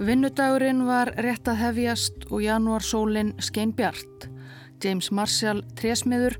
Vinnudagurinn 0.00 0.86
var 0.88 1.10
rétt 1.20 1.44
að 1.50 1.58
hefjast 1.60 2.22
og 2.30 2.40
janúarsólinn 2.40 3.34
skein 3.44 3.74
bjart. 3.76 4.30
James 4.80 5.10
Marshall, 5.12 5.60
trésmiður, 5.76 6.38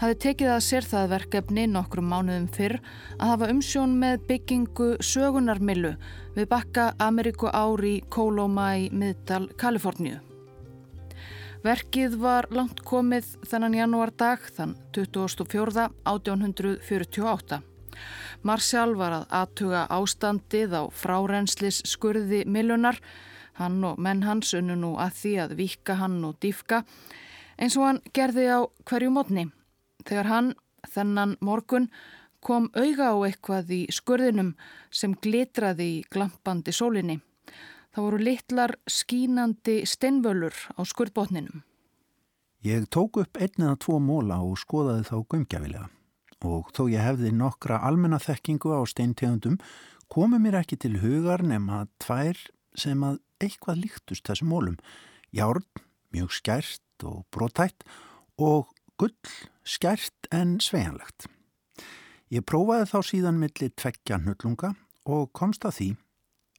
hafi 0.00 0.16
tekið 0.22 0.52
að 0.54 0.62
sér 0.64 0.86
það 0.88 1.10
verkefni 1.10 1.66
nokkrum 1.68 2.06
mánuðum 2.08 2.46
fyrr 2.54 2.78
að 3.18 3.32
hafa 3.34 3.48
umsjón 3.52 3.98
með 4.00 4.24
byggingu 4.30 4.86
sögunarmillu 5.04 5.90
við 6.38 6.48
bakka 6.48 6.86
Ameríku 7.04 7.52
ári 7.52 7.98
Coloma 8.08 8.70
í 8.80 8.88
miðdal 8.88 9.44
Kaliforníu. 9.60 10.16
Verkið 11.62 12.16
var 12.22 12.48
langt 12.48 12.80
komið 12.80 13.28
þennan 13.44 13.76
janúardag 13.76 14.48
þann 14.56 14.72
24. 14.96 15.90
1848. 16.08 17.60
Marsjál 18.42 18.96
var 18.98 19.16
að 19.16 19.26
aðtuga 19.40 19.82
ástandið 19.92 20.74
á 20.74 20.82
frárenslis 20.90 21.82
skurði 21.88 22.42
millunar. 22.46 23.00
Hann 23.60 23.82
og 23.84 23.98
menn 24.00 24.24
hans 24.24 24.54
unnu 24.56 24.76
nú 24.80 24.94
að 25.00 25.18
því 25.20 25.34
að 25.44 25.56
vika 25.58 25.98
hann 26.00 26.22
og 26.24 26.38
dýfka 26.40 26.82
eins 27.62 27.76
og 27.76 27.86
hann 27.86 28.00
gerði 28.16 28.48
á 28.48 28.60
hverju 28.88 29.12
mótni. 29.12 29.46
Þegar 30.08 30.30
hann, 30.30 30.48
þennan 30.88 31.36
morgun, 31.44 31.90
kom 32.42 32.70
auga 32.74 33.12
á 33.14 33.16
eitthvað 33.28 33.70
í 33.70 33.82
skurðinum 33.92 34.54
sem 34.90 35.14
glitraði 35.14 35.88
í 35.98 36.02
glampandi 36.10 36.74
sólinni. 36.74 37.20
Það 37.92 38.06
voru 38.08 38.22
litlar 38.24 38.76
skínandi 38.88 39.82
steinvölur 39.86 40.56
á 40.74 40.80
skurðbótninum. 40.82 41.62
Ég 42.64 42.86
tók 42.90 43.20
upp 43.20 43.38
einn 43.38 43.66
eða 43.66 43.78
tvo 43.84 43.98
móla 44.02 44.40
og 44.42 44.58
skoðaði 44.58 45.06
þá 45.10 45.16
gömgjafilega 45.34 45.88
og 46.46 46.70
þó 46.76 46.86
ég 46.92 47.04
hefði 47.04 47.32
nokkra 47.36 47.80
almennathekkingu 47.86 48.72
á 48.74 48.80
steintegundum 48.88 49.58
komu 50.12 50.40
mér 50.42 50.60
ekki 50.62 50.78
til 50.82 50.98
hugar 51.02 51.44
nema 51.46 51.86
tvær 52.02 52.38
sem 52.78 53.02
að 53.06 53.20
eitthvað 53.42 53.82
líktust 53.82 54.28
þessum 54.28 54.52
mólum. 54.52 54.78
Járn, 55.32 55.64
mjög 56.12 56.34
skært 56.36 57.06
og 57.08 57.24
brótætt 57.32 57.86
og 58.38 58.70
gull, 59.00 59.16
skært 59.64 60.28
en 60.30 60.58
sveianlegt. 60.62 61.26
Ég 62.32 62.44
prófaði 62.48 62.88
þá 62.92 62.98
síðan 63.08 63.40
millir 63.40 63.72
tveggja 63.76 64.20
hnullunga 64.22 64.72
og 65.04 65.30
komst 65.36 65.66
að 65.68 65.76
því 65.78 65.90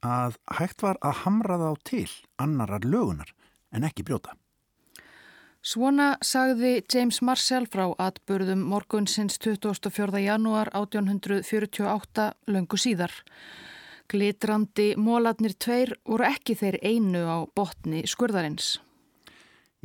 að 0.03 0.37
hægt 0.59 0.83
var 0.83 0.99
að 1.01 1.23
hamra 1.23 1.57
þá 1.61 1.69
til 1.87 2.09
annarar 2.41 2.85
lögunar 2.85 3.31
en 3.73 3.87
ekki 3.87 4.05
brjóta. 4.05 4.35
Svona 5.63 6.17
sagði 6.19 6.81
James 6.91 7.21
Marshall 7.23 7.69
frá 7.71 7.85
atbörðum 8.03 8.65
morgunsins 8.67 9.37
24. 9.39 10.19
janúar 10.19 10.67
1848 10.75 12.25
löngu 12.51 12.75
síðar. 12.75 13.13
Glitrandi 14.11 14.89
móladnir 14.99 15.53
tveir 15.55 15.93
voru 16.03 16.25
ekki 16.27 16.57
þeir 16.59 16.75
einu 16.83 17.21
á 17.31 17.37
botni 17.55 18.01
skurðarins. 18.03 18.81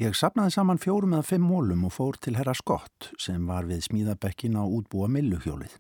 Ég 0.02 0.16
sapnaði 0.18 0.56
saman 0.56 0.82
fjórum 0.82 1.14
eða 1.14 1.28
fimm 1.28 1.46
mólum 1.46 1.84
og 1.86 1.94
fór 1.94 2.18
til 2.18 2.34
herra 2.34 2.56
Skott 2.58 3.12
sem 3.18 3.46
var 3.46 3.68
við 3.70 3.84
smíðabekkin 3.86 4.58
á 4.58 4.66
útbúa 4.66 5.06
milluhjólið. 5.06 5.76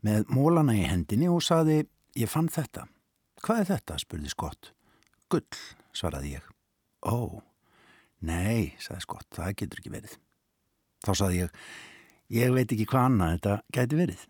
Með 0.00 0.32
mólana 0.32 0.78
í 0.80 0.86
hendinni 0.88 1.28
og 1.28 1.44
saði 1.44 1.82
ég 2.16 2.32
fann 2.32 2.48
þetta. 2.48 2.86
Hvað 3.44 3.60
er 3.60 3.68
þetta? 3.74 3.98
spurði 4.00 4.32
Skott. 4.32 4.72
Gull, 5.28 5.60
svaraði 5.92 6.38
ég. 6.38 6.48
Ó. 7.04 7.44
Nei, 8.24 8.72
sagði 8.80 9.02
Skott, 9.04 9.28
það 9.36 9.52
getur 9.60 9.82
ekki 9.82 9.92
verið. 9.92 10.16
Þá 11.04 11.12
sagði 11.20 11.42
ég, 11.42 11.60
ég 12.38 12.56
veit 12.56 12.72
ekki 12.72 12.88
hvað 12.88 13.08
annað 13.10 13.36
þetta 13.36 13.56
gæti 13.76 14.00
verið. 14.00 14.24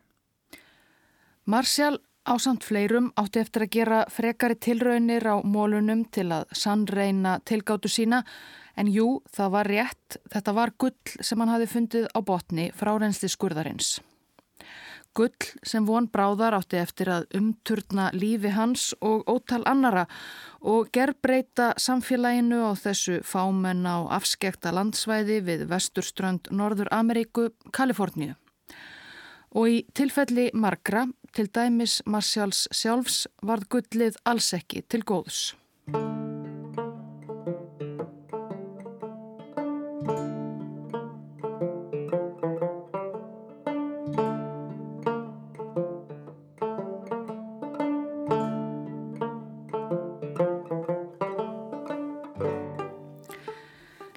Marsjál 1.46 1.94
ásamt 2.26 2.66
fleirum 2.66 3.12
átti 3.20 3.40
eftir 3.40 3.66
að 3.66 3.74
gera 3.76 4.00
frekari 4.10 4.58
tilraunir 4.58 5.28
á 5.30 5.36
mólunum 5.46 6.02
til 6.10 6.26
að 6.34 6.50
sannreina 6.58 7.38
tilgáttu 7.46 7.90
sína 7.92 8.24
en 8.76 8.90
jú, 8.90 9.20
það 9.32 9.52
var 9.54 9.70
rétt, 9.70 10.18
þetta 10.32 10.56
var 10.56 10.74
gull 10.76 11.22
sem 11.22 11.40
hann 11.40 11.54
hafi 11.54 11.70
fundið 11.70 12.10
á 12.10 12.18
botni 12.26 12.68
frá 12.74 12.96
reynsli 12.98 13.30
skurðarins. 13.30 14.00
Gull 15.16 15.48
sem 15.64 15.86
von 15.88 16.10
bráðar 16.12 16.58
átti 16.58 16.76
eftir 16.76 17.08
að 17.08 17.26
umturna 17.38 18.10
lífi 18.12 18.50
hans 18.52 18.90
og 19.00 19.24
ótal 19.32 19.62
annara 19.68 20.04
og 20.60 20.90
gerbreyta 20.92 21.70
samfélaginu 21.80 22.60
á 22.68 22.72
þessu 22.76 23.22
fámenn 23.24 23.88
á 23.88 24.04
afskekta 24.18 24.74
landsvæði 24.76 25.40
við 25.46 25.64
vesturströnd 25.72 26.52
Norður 26.52 26.92
Ameríku, 26.92 27.48
Kaliforníu. 27.72 28.36
Og 29.56 29.72
í 29.72 29.78
tilfelli 29.96 30.50
margra, 30.52 31.06
til 31.32 31.48
dæmis 31.48 32.02
Marsjáls 32.04 32.66
sjálfs, 32.74 33.24
varð 33.40 33.70
gullið 33.72 34.20
alls 34.28 34.52
ekki 34.52 34.84
til 34.84 35.04
góðs. 35.06 35.54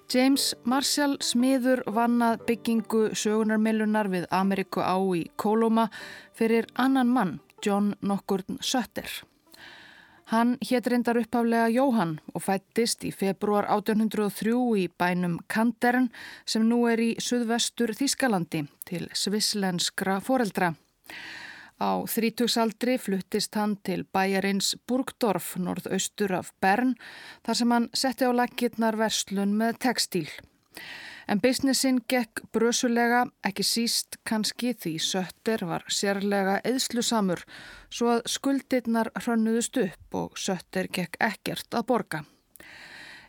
James 0.10 0.56
Marshall 0.66 1.20
smiður 1.22 1.84
vannað 1.86 2.40
byggingu 2.48 3.02
sögunarmillunar 3.14 4.08
við 4.10 4.24
Ameriku 4.34 4.82
á 4.82 4.98
í 5.14 5.28
Koloma 5.38 5.86
fyrir 6.34 6.66
annan 6.74 7.12
mann, 7.14 7.36
John 7.62 7.92
Nokkurn 8.02 8.58
Sötter. 8.58 9.06
Hann 10.34 10.56
hétt 10.66 10.90
reyndar 10.90 11.20
uppaflega 11.22 11.70
Jóhann 11.70 12.16
og 12.34 12.42
fættist 12.42 13.06
í 13.06 13.12
februar 13.14 13.70
1803 13.70 14.58
í 14.82 14.88
bænum 14.98 15.38
Kandern 15.46 16.10
sem 16.42 16.66
nú 16.66 16.88
er 16.90 17.02
í 17.06 17.12
suðvestur 17.22 17.94
Þískalandi 17.94 18.64
til 18.90 19.12
svislenskra 19.14 20.18
foreldra. 20.26 20.74
Á 21.80 22.04
þrítugsaldri 22.12 22.98
fluttist 23.00 23.56
hann 23.56 23.78
til 23.88 24.04
bæjarins 24.04 24.74
Burgdorf, 24.88 25.54
norðaustur 25.56 26.34
af 26.36 26.52
Bern, 26.60 26.98
þar 27.48 27.60
sem 27.60 27.72
hann 27.72 27.88
setti 27.96 28.28
á 28.28 28.32
lakirnar 28.36 29.00
verslun 29.00 29.56
með 29.56 29.80
textíl. 29.88 30.28
En 31.30 31.40
businessin 31.40 32.02
gekk 32.10 32.42
brösulega, 32.52 33.22
ekki 33.46 33.64
síst 33.64 34.18
kannski 34.28 34.74
því 34.74 34.96
Sötter 35.06 35.64
var 35.70 35.86
sérlega 35.94 36.58
eðslusamur, 36.66 37.44
svo 37.94 38.16
að 38.16 38.26
skuldirnar 38.34 39.12
hrönnuðust 39.16 39.78
upp 39.84 40.18
og 40.20 40.40
Sötter 40.42 40.90
gekk 40.90 41.20
ekkert 41.22 41.78
að 41.78 41.86
borga. 41.94 42.24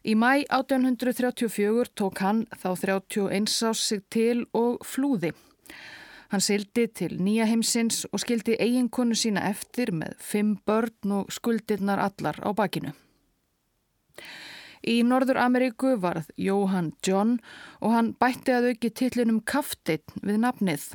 Í 0.00 0.16
mæ 0.16 0.46
1834 0.48 1.92
tók 1.92 2.24
hann 2.24 2.46
þá 2.56 2.70
31 2.72 3.52
ás 3.68 3.84
sig 3.84 4.02
til 4.08 4.46
og 4.56 4.80
flúði. 4.80 5.34
Hann 6.30 6.42
sildi 6.44 6.86
til 6.94 7.16
nýja 7.18 7.48
heimsins 7.50 8.04
og 8.12 8.22
skildi 8.22 8.54
eiginkonu 8.62 9.16
sína 9.18 9.48
eftir 9.50 9.90
með 9.90 10.14
fimm 10.22 10.52
börn 10.66 11.16
og 11.16 11.32
skuldirnar 11.34 11.98
allar 11.98 12.38
á 12.38 12.50
bakinu. 12.54 12.92
Í 14.86 15.02
Norður 15.04 15.40
Ameríku 15.42 15.96
varð 16.00 16.30
Jóhann 16.40 16.92
John 17.04 17.40
og 17.82 17.96
hann 17.96 18.14
bætti 18.14 18.54
að 18.54 18.70
auki 18.70 18.92
tillinum 18.94 19.42
Kaftin 19.42 20.06
við 20.22 20.38
nafnið. 20.46 20.86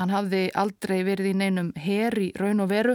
Hann 0.00 0.08
hafði 0.08 0.46
aldrei 0.56 1.02
verið 1.04 1.26
í 1.28 1.32
neinum 1.36 1.66
her 1.76 2.14
í 2.16 2.30
raun 2.40 2.62
og 2.64 2.70
veru 2.70 2.94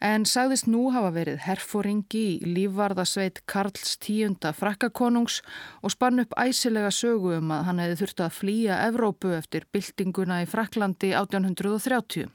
en 0.00 0.22
sagðist 0.24 0.64
nú 0.72 0.86
hafa 0.94 1.10
verið 1.12 1.42
herfóringi 1.44 2.22
í 2.38 2.52
lífvarðasveit 2.54 3.42
Karls 3.50 3.98
tíunda 4.00 4.54
frakkakonungs 4.56 5.42
og 5.82 5.92
spann 5.92 6.24
upp 6.24 6.32
æsilega 6.40 6.88
sögu 6.94 7.34
um 7.36 7.52
að 7.52 7.66
hann 7.68 7.82
hefði 7.84 8.00
þurft 8.00 8.24
að 8.24 8.38
flýja 8.38 8.80
Evrópu 8.86 9.34
eftir 9.36 9.68
byltinguna 9.76 10.40
í 10.46 10.48
Fraklandi 10.48 11.12
1830. 11.12 12.32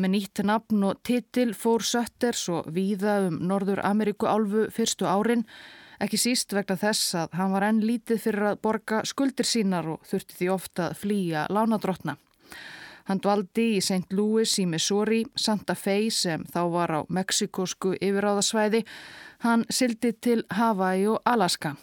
Með 0.00 0.14
nýtt 0.16 0.40
nafn 0.48 0.88
og 0.88 1.04
titil 1.04 1.52
fór 1.52 1.84
Sötter 1.84 2.32
svo 2.32 2.64
víða 2.72 3.20
um 3.26 3.36
Norður 3.52 3.84
Ameríku 3.84 4.32
álfu 4.32 4.70
fyrstu 4.72 5.04
árin 5.04 5.44
Ekki 6.02 6.18
síst 6.18 6.50
vegna 6.56 6.74
þess 6.80 7.14
að 7.14 7.34
hann 7.38 7.52
var 7.54 7.68
enn 7.68 7.84
lítið 7.84 8.24
fyrir 8.24 8.48
að 8.48 8.60
borga 8.64 9.04
skuldir 9.06 9.46
sínar 9.46 9.86
og 9.86 10.02
þurfti 10.08 10.40
því 10.40 10.48
ofta 10.50 10.88
að 10.88 10.96
flýja 11.04 11.44
lánadrottna. 11.52 12.16
Hann 13.08 13.20
dvaldi 13.22 13.64
í 13.76 13.80
St. 13.82 14.12
Louis 14.14 14.52
í 14.62 14.66
Missouri, 14.66 15.24
Santa 15.36 15.74
Fe 15.74 15.96
sem 16.10 16.44
þá 16.52 16.60
var 16.70 16.94
á 16.94 17.00
meksikosku 17.10 17.96
yfiráðasvæði. 17.98 18.84
Hann 19.42 19.64
sildi 19.70 20.12
til 20.12 20.44
Hawaii 20.50 21.08
og 21.10 21.18
Alaska. 21.26 21.74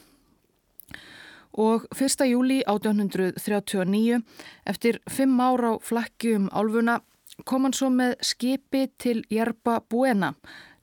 Og 1.60 1.88
1. 1.92 2.24
júli 2.30 2.62
1839, 2.64 4.22
eftir 4.66 5.02
fimm 5.10 5.40
ára 5.42 5.76
á 5.76 5.82
flakki 5.84 6.36
um 6.38 6.48
álfuna, 6.54 7.02
kom 7.44 7.68
hann 7.68 7.76
svo 7.76 7.90
með 7.90 8.16
skipi 8.24 8.86
til 8.98 9.26
Jerba 9.34 9.82
Buena, 9.82 10.34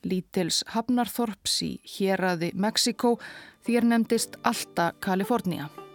lítils 0.04 0.64
Hafnarþorps 0.74 1.56
í 1.64 1.72
Hjeraði, 1.96 2.52
Mexiko, 2.54 3.16
því 3.64 3.80
er 3.80 3.90
nefndist 3.94 4.38
Alta, 4.44 4.92
Kalifornia. 5.00 5.85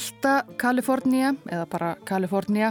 Alta 0.00 0.46
Kalifornía, 0.56 1.34
eða 1.44 1.66
bara 1.68 1.88
Kalifornía, 2.08 2.70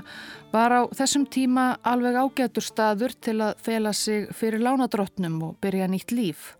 var 0.49 0.73
á 0.73 0.81
þessum 0.97 1.27
tíma 1.29 1.75
alveg 1.85 2.15
ágætur 2.17 2.65
staður 2.65 3.13
til 3.21 3.35
að 3.45 3.59
fela 3.61 3.91
sig 3.93 4.31
fyrir 4.33 4.63
lánadrottnum 4.65 5.35
og 5.45 5.59
byrja 5.61 5.85
nýtt 5.91 6.09
líf. 6.09 6.55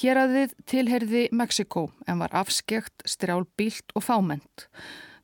Hér 0.00 0.22
að 0.22 0.32
þið 0.36 0.54
tilherði 0.72 1.24
Mexiko 1.36 1.82
en 2.08 2.22
var 2.24 2.32
afskekt, 2.32 3.04
strjálbílt 3.04 3.92
og 3.92 4.06
fáment. 4.06 4.64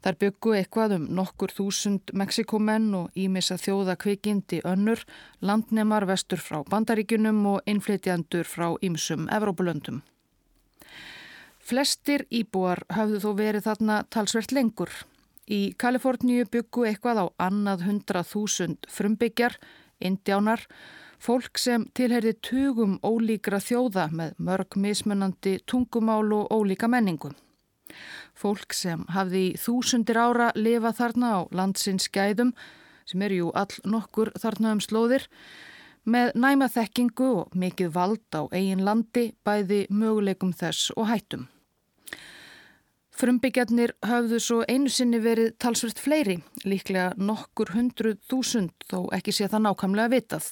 Þar 0.04 0.18
byggu 0.20 0.52
eitthvað 0.58 0.96
um 0.98 1.06
nokkur 1.22 1.54
þúsund 1.56 2.12
Mexikomenn 2.12 2.90
og 2.98 3.16
ímissa 3.16 3.56
þjóða 3.56 3.96
kvikindi 3.96 4.60
önnur, 4.60 5.00
landnemar 5.40 6.04
vestur 6.04 6.42
frá 6.42 6.60
bandaríkunum 6.68 7.40
og 7.54 7.64
innflytjandur 7.64 8.44
frá 8.44 8.74
ýmsum 8.84 9.24
Evrópulöndum. 9.32 10.04
Flestir 11.66 12.22
íbúar 12.30 12.84
hafðu 12.94 13.18
þó 13.24 13.30
verið 13.40 13.64
þarna 13.64 13.94
talsvert 14.14 14.52
lengur. 14.54 14.90
Í 15.50 15.74
Kaliforníu 15.74 16.44
byggu 16.46 16.84
eitthvað 16.86 17.22
á 17.22 17.26
annað 17.48 17.82
hundrað 17.88 18.28
þúsund 18.30 18.86
frumbyggjar, 18.86 19.56
indjánar, 19.98 20.62
fólk 21.18 21.58
sem 21.58 21.88
tilherði 21.98 22.36
tugum 22.38 23.00
ólíkra 23.02 23.58
þjóða 23.58 24.04
með 24.14 24.36
mörg 24.38 24.76
mismunandi 24.78 25.56
tungumál 25.66 26.30
og 26.36 26.54
ólíka 26.54 26.86
menningu. 26.86 27.32
Fólk 28.38 28.70
sem 28.70 29.02
hafði 29.10 29.42
í 29.48 29.58
þúsundir 29.58 30.22
ára 30.22 30.52
lifað 30.54 31.00
þarna 31.00 31.32
á 31.34 31.40
landsins 31.50 32.06
gæðum, 32.14 32.54
sem 33.10 33.26
eru 33.26 33.40
jú 33.40 33.50
all 33.58 33.74
nokkur 33.82 34.30
þarna 34.38 34.76
um 34.76 34.84
slóðir, 34.86 35.26
með 36.06 36.30
næma 36.38 36.70
þekkingu 36.70 37.34
og 37.42 37.58
mikið 37.58 37.90
vald 37.98 38.38
á 38.38 38.46
eigin 38.54 38.86
landi 38.86 39.32
bæði 39.42 39.82
möguleikum 39.90 40.54
þess 40.54 40.94
og 40.94 41.10
hættum. 41.10 41.48
Frumbyggjarnir 43.16 43.94
höfðu 44.04 44.38
svo 44.44 44.56
einu 44.68 44.90
sinni 44.92 45.16
verið 45.24 45.54
talsvört 45.62 46.00
fleiri, 46.04 46.34
líklega 46.68 47.14
nokkur 47.16 47.70
hundruð 47.72 48.18
þúsund 48.28 48.74
þó 48.90 49.06
ekki 49.16 49.32
sé 49.32 49.48
það 49.48 49.62
nákvæmlega 49.70 50.12
vitað. 50.12 50.50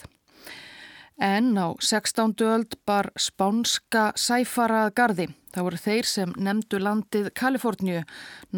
En 1.19 1.55
á 1.59 1.75
16. 1.81 2.35
öld 2.41 2.77
bar 2.87 3.13
spánska 3.17 4.13
sæfara 4.17 4.91
gardi 4.91 5.29
Það 5.55 5.67
voru 5.69 5.79
þeir 5.79 6.07
sem 6.11 6.31
nefndu 6.43 6.79
landið 6.83 7.27
Kaliforníu, 7.39 8.01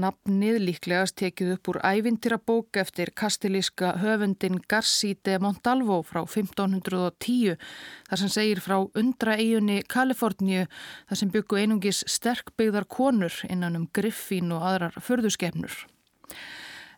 nafnið 0.00 0.54
líklegast 0.62 1.18
tekið 1.20 1.50
upp 1.52 1.68
úr 1.68 1.78
ævintýrabók 1.84 2.78
eftir 2.80 3.10
kastilíska 3.12 3.90
höfundin 4.00 4.56
Garci 4.64 5.10
de 5.28 5.34
Montalvo 5.44 5.98
frá 6.08 6.22
1510, 6.22 7.58
þar 8.08 8.22
sem 8.22 8.32
segir 8.32 8.62
frá 8.64 8.78
undra 8.96 9.36
eigunni 9.36 9.82
Kaliforníu, 9.92 10.64
þar 11.10 11.20
sem 11.20 11.34
byggu 11.34 11.60
einungis 11.60 12.00
sterkbyggðar 12.08 12.88
konur 12.88 13.42
innan 13.50 13.76
um 13.76 13.84
griffín 13.92 14.56
og 14.56 14.64
aðrar 14.64 14.96
förðuskefnur. 14.96 15.76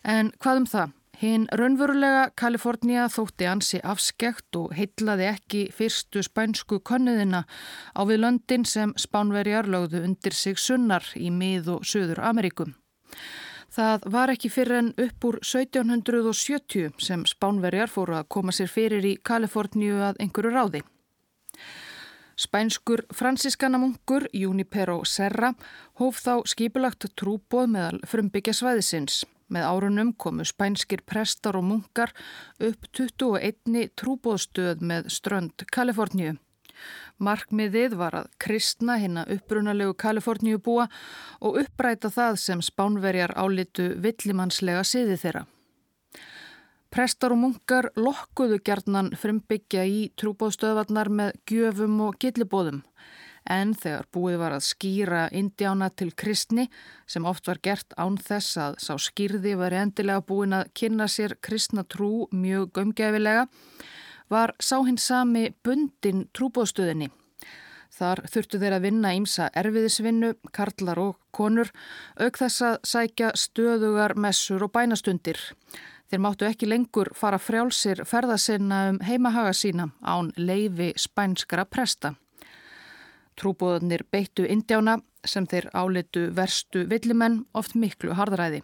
En 0.06 0.31
hvað 0.38 0.62
um 0.62 0.70
það? 0.70 0.98
Hinn 1.19 1.49
raunverulega 1.50 2.29
Kalifornia 2.38 3.09
þótti 3.11 3.47
ansi 3.50 3.79
afskekt 3.82 4.55
og 4.55 4.70
heitlaði 4.79 5.25
ekki 5.26 5.62
fyrstu 5.75 6.20
spænsku 6.23 6.76
konniðina 6.87 7.41
á 7.99 8.00
við 8.06 8.20
löndin 8.23 8.62
sem 8.62 8.93
spánverjar 8.94 9.67
lögðu 9.67 10.05
undir 10.06 10.37
sig 10.38 10.61
sunnar 10.62 11.03
í 11.19 11.32
mið- 11.35 11.73
og 11.75 11.82
söður 11.82 12.23
Ameríkum. 12.23 12.76
Það 13.75 14.06
var 14.15 14.31
ekki 14.31 14.49
fyrir 14.49 14.79
en 14.79 14.93
upp 14.94 15.26
úr 15.26 15.38
1770 15.43 16.93
sem 17.03 17.25
spánverjar 17.26 17.91
fóru 17.91 18.14
að 18.14 18.29
koma 18.29 18.55
sér 18.55 18.71
fyrir 18.71 19.03
í 19.03 19.17
Kaliforníu 19.19 19.99
að 19.99 20.21
einhverju 20.23 20.53
ráði. 20.55 20.82
Spænskur 22.38 23.03
fransískanamungur 23.11 24.29
Junipero 24.32 25.03
Serra 25.05 25.50
hóf 25.99 26.23
þá 26.23 26.47
skipulagt 26.47 27.11
trúbóð 27.19 27.67
meðal 27.75 28.00
frumbyggja 28.06 28.55
svæðisins. 28.55 29.25
Með 29.49 29.65
árunum 29.65 30.12
komu 30.12 30.45
spænskir 30.45 31.00
prestar 31.09 31.56
og 31.56 31.65
munkar 31.65 32.12
upp 32.61 32.89
21 32.93 33.89
trúbóðstöð 33.97 34.85
með 34.85 35.09
strönd 35.15 35.65
Kaliforníu. 35.73 36.37
Markmiðið 37.19 37.97
var 37.99 38.15
að 38.21 38.29
kristna 38.39 38.99
hinn 39.03 39.19
að 39.19 39.39
upprunalegu 39.39 39.95
Kaliforníu 39.99 40.61
búa 40.62 40.87
og 41.41 41.59
uppræta 41.65 42.11
það 42.15 42.37
sem 42.45 42.61
spánverjar 42.62 43.35
álitu 43.35 43.95
villimannslega 44.05 44.85
siði 44.87 45.17
þeirra. 45.19 45.47
Prestar 46.89 47.35
og 47.35 47.43
munkar 47.43 47.91
lokkuðu 47.99 48.61
gerðnan 48.65 49.11
frumbyggja 49.19 49.83
í 49.85 49.99
trúbóðstöðvarnar 50.21 51.11
með 51.12 51.35
gjöfum 51.50 51.99
og 52.06 52.17
gillibóðum 52.23 52.85
en 53.49 53.75
þegar 53.75 54.06
búið 54.15 54.39
var 54.43 54.55
að 54.56 54.67
skýra 54.69 55.23
indjána 55.35 55.89
til 55.97 56.12
kristni 56.12 56.69
sem 57.09 57.27
oft 57.29 57.49
var 57.49 57.61
gert 57.65 57.95
án 57.97 58.19
þess 58.21 58.59
að 58.61 58.79
sá 58.85 58.95
skýrði 59.00 59.55
var 59.59 59.77
endilega 59.77 60.25
búin 60.29 60.56
að 60.56 60.71
kynna 60.79 61.09
sér 61.09 61.37
kristna 61.41 61.85
trú 61.85 62.29
mjög 62.33 62.73
gömgefilega, 62.77 63.47
var 64.29 64.55
sá 64.61 64.77
hins 64.85 65.09
sami 65.09 65.49
bundin 65.65 66.27
trúbóðstöðinni. 66.37 67.11
Þar 67.99 68.21
þurftu 68.31 68.61
þeir 68.62 68.75
að 68.77 68.85
vinna 68.85 69.12
ímsa 69.17 69.49
erfiðisvinnu, 69.59 70.35
karlar 70.55 71.00
og 71.03 71.17
konur, 71.35 71.71
auk 72.21 72.37
þess 72.39 72.62
að 72.62 72.77
sækja 72.87 73.33
stöðugar, 73.35 74.15
messur 74.15 74.62
og 74.62 74.75
bænastundir. 74.77 75.41
Þeir 76.09 76.23
máttu 76.25 76.47
ekki 76.49 76.69
lengur 76.69 77.11
fara 77.17 77.41
frjálsir 77.41 78.05
ferðasinna 78.09 78.85
um 78.93 79.03
heimahaga 79.05 79.53
sína 79.53 79.91
án 80.00 80.31
leifi 80.37 80.93
spænskara 80.97 81.67
presta. 81.69 82.15
Trúbóðanir 83.38 84.02
beittu 84.11 84.46
indjána 84.49 84.99
sem 85.26 85.46
þeir 85.46 85.69
álitu 85.75 86.29
verstu 86.35 86.85
villimenn 86.90 87.44
oft 87.55 87.76
miklu 87.79 88.17
harðræði. 88.19 88.62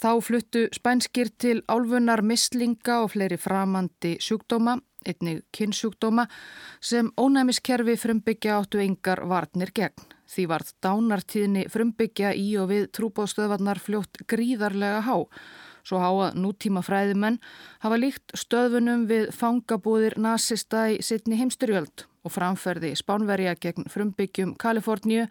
Þá 0.00 0.10
fluttu 0.26 0.64
spænskir 0.74 1.30
til 1.38 1.60
álfunar 1.70 2.22
mislinga 2.26 3.00
og 3.04 3.12
fleiri 3.14 3.38
framandi 3.40 4.16
sjúkdóma, 4.20 4.78
einnig 5.06 5.44
kynnsjúkdóma, 5.54 6.26
sem 6.80 7.10
ónæmiskerfi 7.20 7.94
frumbyggja 8.00 8.58
áttu 8.58 8.82
yngar 8.82 9.22
varnir 9.30 9.70
gegn. 9.74 10.08
Því 10.28 10.46
varð 10.50 10.72
dánartíðni 10.82 11.66
frumbyggja 11.70 12.32
í 12.34 12.48
og 12.58 12.70
við 12.72 12.88
trúbóðstöðvarnar 12.96 13.80
fljótt 13.82 14.24
gríðarlega 14.30 15.04
há 15.06 15.16
svo 15.84 16.00
háa 16.00 16.32
nútíma 16.32 16.80
fræðimenn 16.84 17.38
hafa 17.84 17.98
líkt 18.00 18.32
stöðfunum 18.38 19.04
við 19.10 19.28
fangabúðir 19.36 20.16
nazista 20.16 20.86
í 20.92 21.00
sittni 21.04 21.36
heimstyrjöld 21.40 22.06
og 22.24 22.32
framferði 22.32 22.94
spánverja 22.98 23.54
gegn 23.60 23.88
frumbyggjum 23.92 24.54
Kaliforníu 24.60 25.26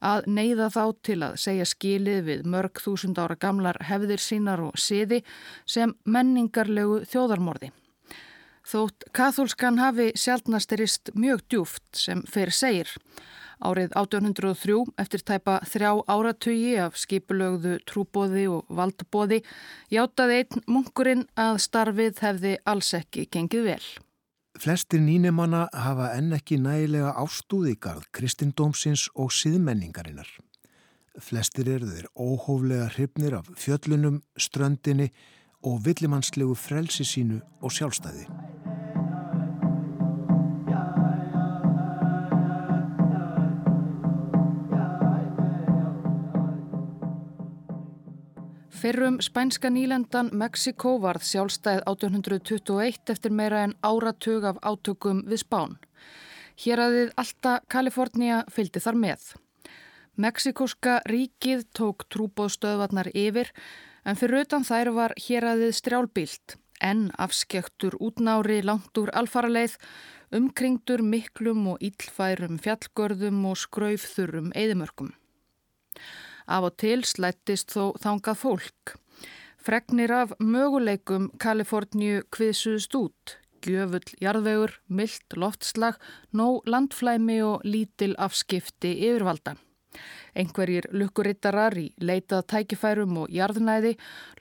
að 0.00 0.28
neyða 0.30 0.70
þá 0.74 0.82
til 1.06 1.18
að 1.26 1.38
segja 1.42 1.66
skilið 1.68 2.20
við 2.30 2.46
mörg 2.54 2.82
þúsund 2.82 3.18
ára 3.18 3.36
gamlar 3.36 3.80
hefðir 3.88 4.22
sínar 4.22 4.62
og 4.64 4.78
siði 4.80 5.22
sem 5.66 5.96
menningarlegu 6.04 7.02
þjóðarmorði. 7.10 7.72
Þótt 8.66 9.06
kathólskan 9.14 9.78
hafi 9.78 10.12
sjálfnasterist 10.18 11.12
mjög 11.14 11.44
djúft 11.50 11.84
sem 11.94 12.24
fyrir 12.30 12.54
segir 12.54 12.96
Árið 13.64 13.94
1803 13.96 14.74
eftir 15.00 15.22
tæpa 15.24 15.60
þrjá 15.64 15.92
áratugi 16.12 16.74
af 16.82 16.98
skipulögðu 17.00 17.78
trúbóði 17.88 18.44
og 18.52 18.66
valdbóði 18.68 19.40
játaði 19.92 20.42
einn 20.42 20.66
munkurinn 20.68 21.24
að 21.40 21.62
starfið 21.64 22.20
hefði 22.20 22.56
alls 22.68 22.92
ekki 22.98 23.24
gengið 23.32 23.70
vel. 23.70 23.86
Flestir 24.56 25.02
nýnemanna 25.04 25.66
hafa 25.76 26.12
enn 26.16 26.32
ekki 26.32 26.56
nægilega 26.62 27.10
ástúðigarð 27.20 28.06
kristindómsins 28.16 29.06
og 29.14 29.34
síðmenningarinnar. 29.36 30.28
Flestir 31.20 31.68
eru 31.68 31.90
þeir 31.90 32.08
óhóflega 32.16 32.88
hrifnir 32.94 33.36
af 33.36 33.50
fjöllunum, 33.60 34.22
ströndinni 34.36 35.10
og 35.66 35.82
villimannslegu 35.84 36.56
frelsi 36.56 37.04
sínu 37.04 37.42
og 37.60 37.72
sjálfstæði. 37.72 38.24
Fyrrum 48.86 49.16
spænska 49.18 49.66
nýlendan 49.66 50.28
Mexiko 50.30 50.92
varð 51.02 51.24
sjálfstæð 51.26 51.80
1821 51.90 53.10
eftir 53.10 53.32
meira 53.34 53.64
en 53.66 53.72
áratug 53.82 54.46
af 54.46 54.60
átökum 54.62 55.24
við 55.26 55.40
Spán. 55.42 55.74
Hér 56.54 56.84
aðið 56.84 57.10
alltaf 57.18 57.64
Kalifornia 57.66 58.44
fylgdi 58.46 58.84
þar 58.84 59.00
með. 59.02 59.26
Mexikoska 60.14 61.00
ríkið 61.10 61.66
tók 61.74 62.06
trúbóðstöðvarnar 62.14 63.10
yfir 63.10 63.50
en 64.06 64.22
fyrir 64.22 64.46
utan 64.46 64.62
þær 64.70 64.92
var 65.00 65.18
hér 65.18 65.50
aðið 65.56 65.76
strjálbílt 65.82 66.58
en 66.78 67.08
afskektur 67.18 67.98
útnári 67.98 68.62
langt 68.62 69.02
úr 69.02 69.10
alfaraleið 69.18 69.80
umkringdur 70.30 71.02
miklum 71.02 71.72
og 71.74 71.82
íllfærum 71.82 72.62
fjallgörðum 72.62 73.46
og 73.50 73.58
skraufþurrum 73.66 74.54
eðimörkum. 74.54 75.10
Af 76.46 76.68
og 76.70 76.76
til 76.78 77.02
slættist 77.04 77.74
þó 77.74 77.96
þangað 78.02 78.40
fólk. 78.42 78.94
Fregnir 79.58 80.12
af 80.14 80.32
möguleikum 80.38 81.32
Kaliforníu 81.42 82.22
kviðsuðst 82.30 82.94
út. 82.94 83.36
Gjöfull 83.66 84.14
jarðvegur, 84.22 84.76
myllt 84.86 85.34
loftslag, 85.34 85.96
nóg 86.30 86.68
landflæmi 86.70 87.40
og 87.42 87.64
lítil 87.66 88.14
afskipti 88.14 88.92
yfirvalda. 89.08 89.56
Einhverjir 90.36 90.86
lukkurittarar 90.92 91.74
í 91.80 91.86
leitað 91.98 92.44
tækifærum 92.52 93.16
og 93.22 93.32
jarðnæði 93.32 93.94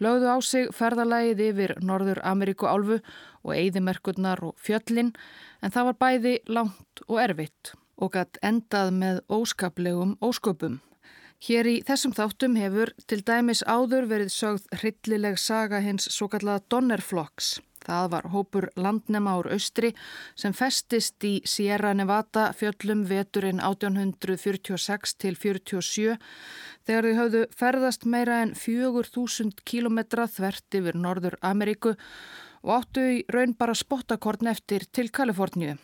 lögðu 0.03 0.29
á 0.29 0.37
sig 0.43 0.71
ferðalægið 0.75 1.43
yfir 1.49 1.75
Norður 1.81 2.21
Ameríku 2.27 2.67
álfu 2.67 2.99
og 3.45 3.53
eigðimerkurnar 3.55 4.43
og 4.43 4.59
fjöllin 4.59 5.13
en 5.61 5.71
það 5.71 5.89
var 5.89 5.99
bæði 6.03 6.35
langt 6.51 7.05
og 7.07 7.21
erfitt 7.23 7.73
og 7.95 8.11
gætt 8.17 8.41
endað 8.43 8.91
með 8.99 9.23
óskaplegum 9.31 10.17
ósköpum. 10.19 10.81
Hér 11.43 11.67
í 11.67 11.75
þessum 11.85 12.15
þáttum 12.15 12.55
hefur 12.55 12.93
til 13.07 13.21
dæmis 13.27 13.63
áður 13.67 14.07
verið 14.09 14.31
sögð 14.33 14.67
hryllileg 14.79 15.39
saga 15.39 15.83
hins 15.83 16.07
svo 16.09 16.29
kallaða 16.31 16.63
Donnerflokks 16.71 17.57
Það 17.85 18.07
var 18.13 18.27
hópur 18.33 18.67
landnema 18.81 19.35
úr 19.39 19.51
austri 19.53 19.91
sem 20.39 20.53
festist 20.57 21.25
í 21.27 21.35
Sierra 21.45 21.93
Nevada 21.97 22.47
fjöllum 22.57 23.03
veturinn 23.09 23.61
1846 23.61 25.15
til 25.21 25.37
47 25.37 26.17
þegar 26.87 27.09
þau 27.09 27.19
hafðu 27.19 27.43
ferðast 27.59 28.07
meira 28.09 28.41
en 28.45 28.55
4000 28.57 29.65
kilometra 29.69 30.25
þvert 30.37 30.79
yfir 30.81 30.97
Norður 30.97 31.37
Ameríku 31.45 31.93
og 32.65 32.77
áttu 32.79 33.05
í 33.19 33.25
raun 33.29 33.53
bara 33.57 33.77
spottakorn 33.77 34.49
eftir 34.49 34.87
til 34.89 35.11
Kaliforníu. 35.13 35.77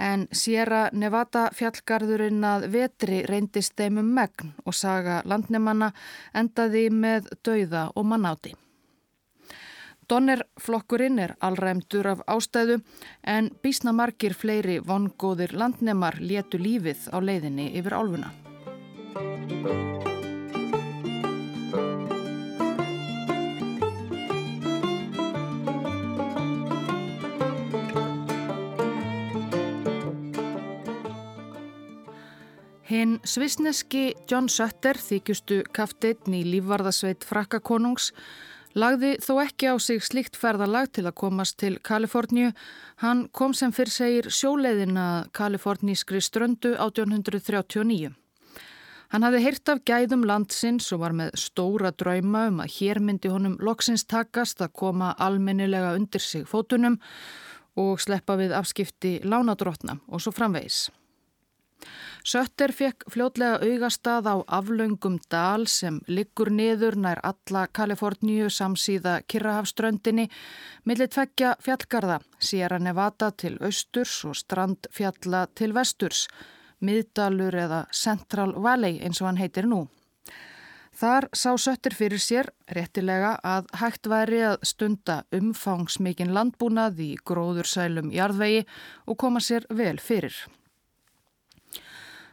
En 0.00 0.24
Sierra 0.32 0.86
Nevada 0.96 1.50
fjallgarðurinn 1.52 2.44
að 2.46 2.66
vetri 2.72 3.20
reyndist 3.28 3.74
þeim 3.76 4.00
um 4.00 4.08
megn 4.16 4.54
og 4.64 4.76
saga 4.76 5.20
landnemanna 5.28 5.90
endaði 6.32 6.86
með 6.90 7.28
dauða 7.44 7.90
og 7.94 8.08
mannáti. 8.08 8.54
Donnerflokkurinn 10.10 11.20
er 11.22 11.36
allræmdur 11.46 12.08
af 12.14 12.24
ástæðu 12.26 12.80
en 13.34 13.50
bísna 13.62 13.92
margir 13.94 14.34
fleiri 14.34 14.80
vongóðir 14.82 15.54
landnemar 15.54 16.18
létu 16.18 16.58
lífið 16.58 17.06
á 17.14 17.18
leiðinni 17.22 17.70
yfir 17.78 17.94
álfuna. 18.00 18.32
Hinn 32.90 33.20
svisneski 33.22 34.16
John 34.26 34.48
Sutter, 34.50 34.98
þykjustu 34.98 35.60
kafteitn 35.70 36.34
í 36.34 36.40
lífvarðasveit 36.42 37.22
frakkakonungs, 37.22 38.10
Lagði 38.78 39.16
þó 39.18 39.40
ekki 39.42 39.66
á 39.66 39.74
sig 39.82 40.02
slikt 40.06 40.36
ferðalag 40.38 40.92
til 40.94 41.02
að 41.08 41.16
komast 41.18 41.56
til 41.58 41.72
Kaliforníu. 41.82 42.52
Hann 43.02 43.24
kom 43.34 43.50
sem 43.50 43.72
fyrr 43.74 43.90
segir 43.90 44.28
sjóleiðina 44.30 45.26
kalifornískri 45.34 46.20
ströndu 46.22 46.76
1839. 46.76 48.12
Hann 49.10 49.26
hafði 49.26 49.40
heyrt 49.42 49.72
af 49.74 49.82
gæðum 49.82 50.22
landsins 50.22 50.86
og 50.94 51.02
var 51.02 51.16
með 51.18 51.34
stóra 51.42 51.90
drauma 51.90 52.44
um 52.46 52.62
að 52.62 52.76
hér 52.76 53.02
myndi 53.02 53.32
honum 53.32 53.58
loksins 53.58 54.06
takast 54.06 54.62
að 54.62 54.76
koma 54.84 55.16
almennilega 55.18 55.96
undir 55.98 56.22
sig 56.22 56.46
fótunum 56.46 57.00
og 57.74 57.98
sleppa 57.98 58.38
við 58.38 58.54
afskipti 58.54 59.18
lánadrótna 59.26 59.98
og 60.06 60.22
svo 60.22 60.30
framvegis. 60.30 60.92
Sötter 62.20 62.72
fekk 62.76 63.06
fljótlega 63.08 63.62
augastað 63.64 64.26
á 64.28 64.36
aflaungum 64.58 65.16
dal 65.32 65.64
sem 65.72 66.00
liggur 66.06 66.50
niður 66.52 66.98
nær 67.00 67.20
alla 67.24 67.62
Kaliforníu 67.72 68.50
samsíða 68.52 69.22
Kirrahafströndinni 69.24 70.26
millir 70.84 71.08
tveggja 71.08 71.54
fjallgarða, 71.64 72.20
Sierra 72.38 72.78
Nevada 72.78 73.30
til 73.32 73.56
austurs 73.64 74.18
og 74.28 74.36
strandfjalla 74.36 75.46
til 75.54 75.72
vesturs, 75.72 76.26
miðdalur 76.84 77.56
eða 77.56 77.86
Central 77.92 78.52
Valley 78.52 79.00
eins 79.00 79.22
og 79.22 79.30
hann 79.30 79.40
heitir 79.40 79.64
nú. 79.64 79.86
Þar 81.00 81.30
sá 81.32 81.56
Sötter 81.56 81.96
fyrir 81.96 82.20
sér, 82.20 82.52
réttilega, 82.68 83.38
að 83.40 83.70
hægt 83.80 84.08
væri 84.12 84.44
að 84.44 84.60
stunda 84.68 85.22
umfangsmikinn 85.32 86.34
landbúnað 86.36 87.00
í 87.00 87.12
gróðursælum 87.24 88.12
jarðvegi 88.12 88.66
og 89.06 89.16
koma 89.16 89.40
sér 89.40 89.64
vel 89.72 89.96
fyrir. 89.96 90.36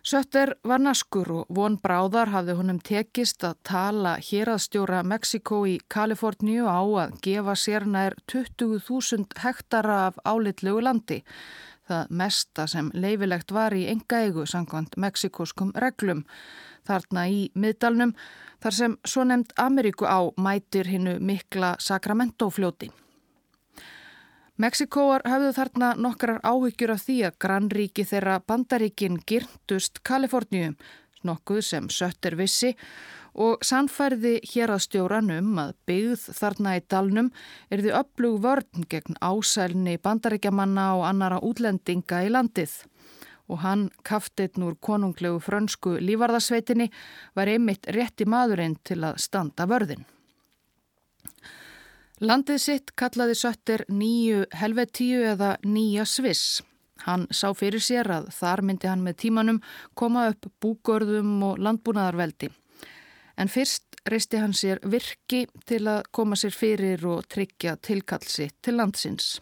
Sötter 0.07 0.53
var 0.63 0.79
naskur 0.79 1.27
og 1.35 1.49
von 1.51 1.73
bráðar 1.83 2.29
hafði 2.31 2.53
honum 2.55 2.77
tekist 2.79 3.43
að 3.43 3.57
tala 3.67 4.13
héraðstjóra 4.23 5.01
Mexiko 5.03 5.57
í 5.67 5.73
Kaliforníu 5.91 6.63
á 6.63 6.79
að 6.79 7.17
gefa 7.25 7.55
sér 7.59 7.83
nær 7.91 8.15
20.000 8.31 9.41
hektara 9.43 9.97
af 10.05 10.21
álitlegu 10.23 10.79
landi. 10.85 11.17
Það 11.91 12.13
mesta 12.21 12.67
sem 12.71 12.87
leifilegt 12.95 13.51
var 13.51 13.75
í 13.75 13.83
enga 13.91 14.21
eigu 14.23 14.45
sangkvæmt 14.47 14.95
meksikoskum 14.95 15.73
reglum. 15.75 16.23
Þarna 16.87 17.25
í 17.27 17.41
miðdalnum 17.59 18.15
þar 18.63 18.77
sem 18.79 18.95
svo 19.03 19.27
nefnd 19.27 19.51
Ameríku 19.59 20.07
á 20.07 20.23
mætir 20.39 20.87
hinnu 20.87 21.17
mikla 21.19 21.75
Sacramento 21.83 22.47
fljóti. 22.47 22.93
Mexikóar 24.57 25.21
hafðu 25.29 25.51
þarna 25.53 25.87
nokkrar 26.01 26.39
áhyggjur 26.41 26.95
af 26.95 27.03
því 27.05 27.15
að 27.27 27.35
grannríki 27.43 28.05
þeirra 28.09 28.39
bandaríkin 28.41 29.19
girndust 29.29 29.99
Kaliforníum, 30.01 30.73
nokkuð 31.21 31.59
sem 31.67 31.89
sött 31.93 32.25
er 32.25 32.33
vissi 32.39 32.71
og 33.37 33.61
sannfærði 33.61 34.39
hér 34.49 34.73
að 34.73 34.81
stjóran 34.87 35.29
um 35.35 35.61
að 35.61 35.75
byggð 35.85 36.23
þarna 36.39 36.73
í 36.79 36.81
dalnum 36.89 37.29
er 37.69 37.85
því 37.85 37.93
upplug 37.99 38.39
vörn 38.47 38.89
gegn 38.89 39.21
ásælni 39.21 39.93
bandaríkjamanna 40.01 40.87
og 40.97 41.05
annara 41.05 41.37
útlendinga 41.37 42.23
í 42.25 42.33
landið. 42.33 42.73
Og 43.53 43.61
hann, 43.61 43.87
kaftinn 44.01 44.65
úr 44.65 44.73
konunglegu 44.81 45.37
frönsku 45.37 45.99
lífarðasveitinni, 46.01 46.89
var 47.37 47.53
einmitt 47.53 47.85
rétti 47.93 48.25
maðurinn 48.25 48.79
til 48.81 49.03
að 49.05 49.21
standa 49.21 49.69
vörðin. 49.69 50.01
Landið 52.17 52.57
sitt 52.57 52.91
kallaði 52.97 53.35
Sötter 53.37 53.83
nýju 53.93 54.47
helvetíu 54.57 55.19
eða 55.35 55.51
nýja 55.61 56.01
sviss. 56.09 56.63
Hann 57.05 57.27
sá 57.29 57.51
fyrir 57.53 57.83
sér 57.83 58.09
að 58.09 58.31
þar 58.33 58.63
myndi 58.65 58.89
hann 58.89 59.03
með 59.05 59.19
tímanum 59.21 59.59
koma 59.93 60.23
upp 60.31 60.47
búgörðum 60.57 61.35
og 61.45 61.61
landbúnaðarveldi. 61.61 62.49
En 63.37 63.51
fyrst 63.53 63.99
reisti 64.09 64.41
hann 64.41 64.57
sér 64.57 64.81
virki 64.81 65.43
til 65.69 65.83
að 65.85 66.09
koma 66.09 66.33
sér 66.33 66.57
fyrir 66.57 67.05
og 67.05 67.27
tryggja 67.29 67.75
tilkallsi 67.85 68.49
til 68.65 68.79
landsins. 68.81 69.35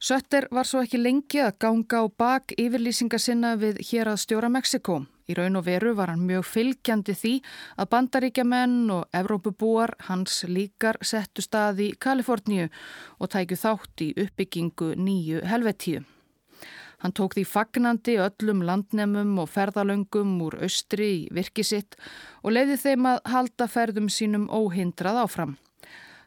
Sötter 0.00 0.48
var 0.48 0.64
svo 0.64 0.80
ekki 0.80 1.02
lengi 1.02 1.44
að 1.44 1.58
ganga 1.60 2.00
á 2.00 2.04
bak 2.08 2.56
yfirlýsinga 2.56 3.20
sinna 3.20 3.52
við 3.60 3.82
hér 3.90 4.14
að 4.14 4.22
stjóra 4.24 4.48
Mexiko. 4.48 5.02
Í 5.28 5.34
raun 5.36 5.58
og 5.60 5.66
veru 5.66 5.90
var 5.92 6.08
hann 6.08 6.24
mjög 6.24 6.46
fylgjandi 6.48 7.12
því 7.12 7.32
að 7.76 7.88
bandaríkjamenn 7.92 8.76
og 8.94 9.16
Evrópubúar 9.18 9.90
hans 10.06 10.40
líkar 10.48 10.96
settu 11.04 11.44
stað 11.44 11.82
í 11.84 11.88
Kaliforníu 12.00 12.70
og 13.20 13.30
tækju 13.34 13.58
þátt 13.60 14.04
í 14.06 14.08
uppbyggingu 14.24 14.94
nýju 14.96 15.42
helvetíu. 15.50 16.00
Hann 16.98 17.12
tók 17.14 17.36
því 17.36 17.44
fagnandi 17.46 18.16
öllum 18.24 18.64
landnemum 18.66 19.36
og 19.42 19.50
ferðalöngum 19.52 20.32
úr 20.46 20.56
austri 20.64 21.10
í 21.12 21.20
virkisitt 21.36 21.98
og 22.42 22.56
leiði 22.56 22.78
þeim 22.80 23.10
að 23.12 23.20
halda 23.34 23.68
ferðum 23.70 24.08
sínum 24.10 24.48
óhindrað 24.48 25.20
áfram. 25.26 25.54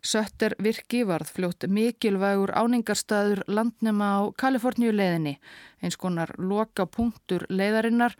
Sötter 0.01 0.53
virki 0.61 1.01
varð 1.09 1.33
fljótt 1.33 1.65
mikilvægur 1.65 2.53
áningarstaður 2.53 3.43
landnema 3.49 4.13
á 4.17 4.21
Kaliforníu 4.37 4.93
leiðinni, 4.93 5.35
eins 5.81 5.97
konar 5.97 6.31
loka 6.37 6.85
punktur 6.85 7.49
leiðarinnar 7.49 8.15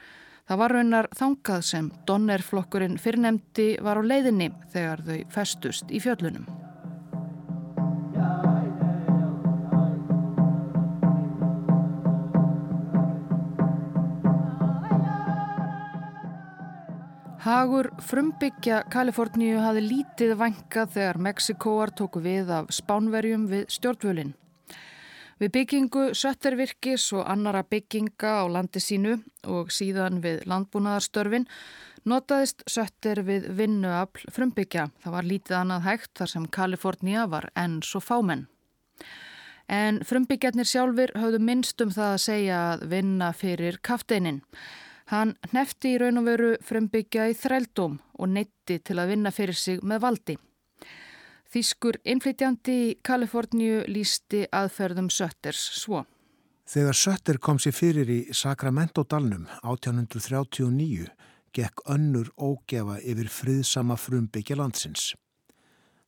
Það 0.51 0.59
var 0.59 0.73
raunar 0.75 1.07
þangað 1.15 1.61
sem 1.63 1.85
Donnerflokkurinn 2.09 2.97
fyrrnemdi 2.99 3.67
var 3.79 3.95
á 3.95 4.03
leiðinni 4.03 4.49
þegar 4.73 4.99
þau 5.05 5.19
festust 5.31 5.93
í 5.95 6.01
fjöllunum. 6.03 6.43
Hagur 17.47 17.93
frumbyggja 18.03 18.83
Kaliforníu 18.91 19.55
hafi 19.63 19.87
lítið 19.87 20.35
vangað 20.35 20.91
þegar 20.97 21.23
Mexikóar 21.29 21.95
tóku 21.95 22.19
við 22.27 22.51
af 22.59 22.75
spánverjum 22.75 23.47
við 23.55 23.69
stjórnvölinn. 23.71 24.35
Við 25.41 25.49
byggingu 25.55 26.01
söttervirkis 26.13 27.07
og 27.17 27.25
annara 27.25 27.63
bygginga 27.65 28.33
á 28.41 28.45
landi 28.45 28.77
sínu 28.77 29.15
og 29.49 29.71
síðan 29.73 30.19
við 30.21 30.43
landbúnaðarstörfin 30.45 31.47
notaðist 32.05 32.61
sötter 32.69 33.23
við 33.25 33.47
vinnuafl 33.57 34.27
frumbyggja. 34.29 34.91
Það 35.01 35.15
var 35.15 35.29
lítið 35.31 35.55
annað 35.57 35.87
hægt 35.87 36.11
þar 36.21 36.31
sem 36.35 36.45
Kalifornia 36.45 37.25
var 37.31 37.49
enn 37.57 37.79
svo 37.81 38.03
fámenn. 38.05 38.45
En 39.65 39.97
frumbyggjarnir 40.05 40.69
sjálfur 40.69 41.15
höfðu 41.17 41.41
minnst 41.41 41.81
um 41.81 41.89
það 41.89 42.13
að 42.13 42.23
segja 42.27 42.61
að 42.75 42.85
vinna 42.93 43.31
fyrir 43.33 43.81
kafteinin. 43.81 44.43
Hann 45.09 45.33
nefti 45.57 45.95
í 45.95 45.97
raun 45.97 46.21
og 46.21 46.29
veru 46.29 46.53
frumbyggja 46.61 47.31
í 47.31 47.35
þrældóm 47.41 47.97
og 47.97 48.33
neytti 48.37 48.77
til 48.77 49.01
að 49.01 49.15
vinna 49.15 49.33
fyrir 49.33 49.57
sig 49.57 49.81
með 49.81 50.05
valdi. 50.05 50.37
Þýskur 51.51 51.97
innflytjandi 52.07 52.73
í 52.79 52.91
Kaliforníu 53.03 53.81
lísti 53.91 54.45
aðferðum 54.55 55.09
Sötters 55.11 55.59
svo. 55.81 56.05
Þegar 56.63 56.95
Sötter 56.95 57.39
kom 57.43 57.57
sér 57.59 57.75
fyrir 57.75 58.07
í 58.07 58.19
Sacramento-dalnum 58.31 59.49
1839 59.59 61.09
gekk 61.51 61.83
önnur 61.91 62.29
ógefa 62.39 62.95
yfir 63.03 63.27
friðsama 63.27 63.97
frumbyggja 63.99 64.55
landsins. 64.55 65.09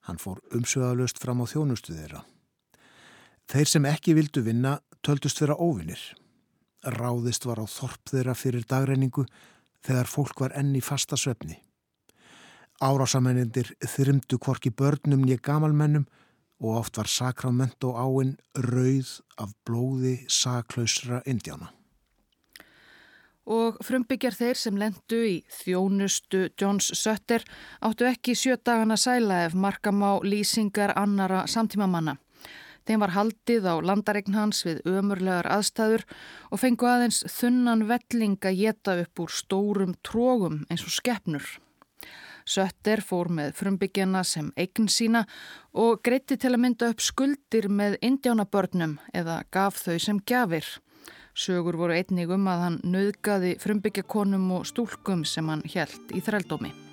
Hann 0.07 0.21
fór 0.21 0.39
umsöðalöst 0.55 1.19
fram 1.19 1.43
á 1.43 1.45
þjónustu 1.51 1.91
þeirra. 1.97 2.23
Þeir 3.51 3.67
sem 3.67 3.89
ekki 3.91 4.15
vildu 4.15 4.45
vinna 4.47 4.77
töldust 5.03 5.43
vera 5.43 5.59
óvinnir. 5.59 5.99
Ráðist 6.87 7.43
var 7.43 7.59
á 7.59 7.67
þorp 7.67 8.15
þeirra 8.15 8.39
fyrir 8.39 8.63
dagreiningu 8.63 9.27
þegar 9.83 10.07
fólk 10.07 10.47
var 10.47 10.55
enni 10.55 10.79
fasta 10.79 11.19
svefni. 11.19 11.59
Árásamennindir 12.83 13.69
þyrmdu 13.79 14.35
kvorki 14.43 14.73
börnum 14.75 15.21
nýja 15.23 15.39
gamalmennum 15.39 16.03
og 16.59 16.81
oft 16.81 16.97
var 16.99 17.07
Sacramento 17.07 17.93
áinn 17.95 18.33
rauð 18.59 19.13
af 19.39 19.53
blóði 19.63 20.17
saklausra 20.27 21.21
indjána. 21.23 21.69
Og 23.47 23.79
frumbyggjar 23.83 24.35
þeir 24.35 24.59
sem 24.59 24.75
lendu 24.79 25.21
í 25.27 25.37
þjónustu 25.61 26.49
Johns 26.59 26.91
Sutter 26.99 27.47
áttu 27.79 28.07
ekki 28.07 28.35
sjö 28.35 28.59
dagana 28.59 28.99
sæla 28.99 29.45
ef 29.47 29.55
markam 29.55 30.03
á 30.03 30.19
lýsingar 30.19 30.95
annara 30.99 31.47
samtímamanna. 31.47 32.17
Þeim 32.83 32.99
var 32.99 33.15
haldið 33.15 33.67
á 33.67 33.75
landaregn 33.79 34.35
hans 34.35 34.65
við 34.67 34.83
ömurlegar 34.83 35.47
aðstæður 35.55 36.03
og 36.51 36.59
fengu 36.59 36.91
aðeins 36.91 37.23
þunnan 37.31 37.87
velling 37.87 38.39
að 38.43 38.59
geta 38.59 38.99
upp 39.05 39.23
úr 39.23 39.31
stórum 39.31 39.95
trógum 40.03 40.65
eins 40.67 40.83
og 40.83 40.91
skeppnur. 40.99 41.62
Sötter 42.45 43.01
fór 43.01 43.29
með 43.31 43.53
frumbyggjana 43.57 44.23
sem 44.27 44.51
eign 44.59 44.89
sína 44.91 45.25
og 45.73 46.01
greitti 46.05 46.37
til 46.37 46.53
að 46.53 46.63
mynda 46.65 46.89
upp 46.93 47.03
skuldir 47.03 47.69
með 47.69 47.97
indjánabörnum 48.01 48.97
eða 49.13 49.41
gaf 49.51 49.81
þau 49.83 49.97
sem 49.99 50.21
gjafir. 50.27 50.65
Sögur 51.33 51.79
voru 51.79 51.97
einnig 51.97 52.29
um 52.29 52.47
að 52.47 52.65
hann 52.67 52.81
nöðgaði 52.85 53.55
frumbyggjakonum 53.63 54.51
og 54.59 54.67
stúlkum 54.69 55.25
sem 55.25 55.49
hann 55.49 55.65
hjælt 55.65 56.13
í 56.13 56.21
þrældómi. 56.21 56.92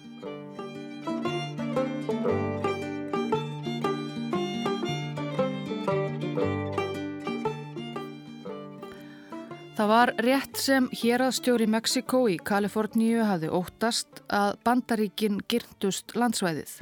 Það 9.80 9.88
var 9.88 10.10
rétt 10.20 10.58
sem 10.60 10.86
héraðstjóri 10.92 11.64
Mexiko 11.72 12.18
í 12.28 12.34
Kaliforníu 12.36 13.22
hafði 13.24 13.48
óttast 13.56 14.18
að 14.28 14.58
bandaríkin 14.68 15.38
gyrndust 15.48 16.12
landsvæðið. 16.20 16.72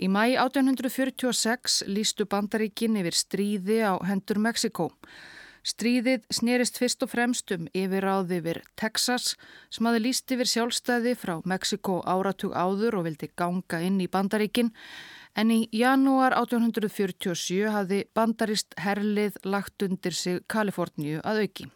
Í 0.00 0.06
mæ 0.08 0.22
1846 0.40 1.74
lístu 1.92 2.24
bandaríkin 2.24 2.96
yfir 2.96 3.18
stríði 3.18 3.76
á 3.84 4.00
hendur 4.08 4.40
Mexiko. 4.40 4.86
Stríðið 5.60 6.24
snerist 6.32 6.80
fyrst 6.80 7.04
og 7.04 7.10
fremst 7.12 7.52
um 7.52 7.66
yfirráð 7.76 8.32
yfir 8.38 8.62
Texas 8.80 9.34
sem 9.68 9.84
hafi 9.90 10.00
líst 10.00 10.32
yfir 10.32 10.48
sjálfstæði 10.48 11.12
frá 11.20 11.34
Mexiko 11.44 11.98
áratug 12.08 12.54
áður 12.56 12.96
og 13.02 13.10
vildi 13.10 13.28
ganga 13.36 13.82
inn 13.84 13.98
í 14.00 14.06
bandaríkin 14.08 14.72
en 15.36 15.52
í 15.52 15.66
janúar 15.68 16.32
1847 16.38 17.68
hafði 17.76 18.00
bandarist 18.16 18.72
herlið 18.80 19.36
lagt 19.44 19.84
undir 19.84 20.16
sig 20.16 20.40
Kaliforníu 20.48 21.20
að 21.20 21.44
auki. 21.44 21.68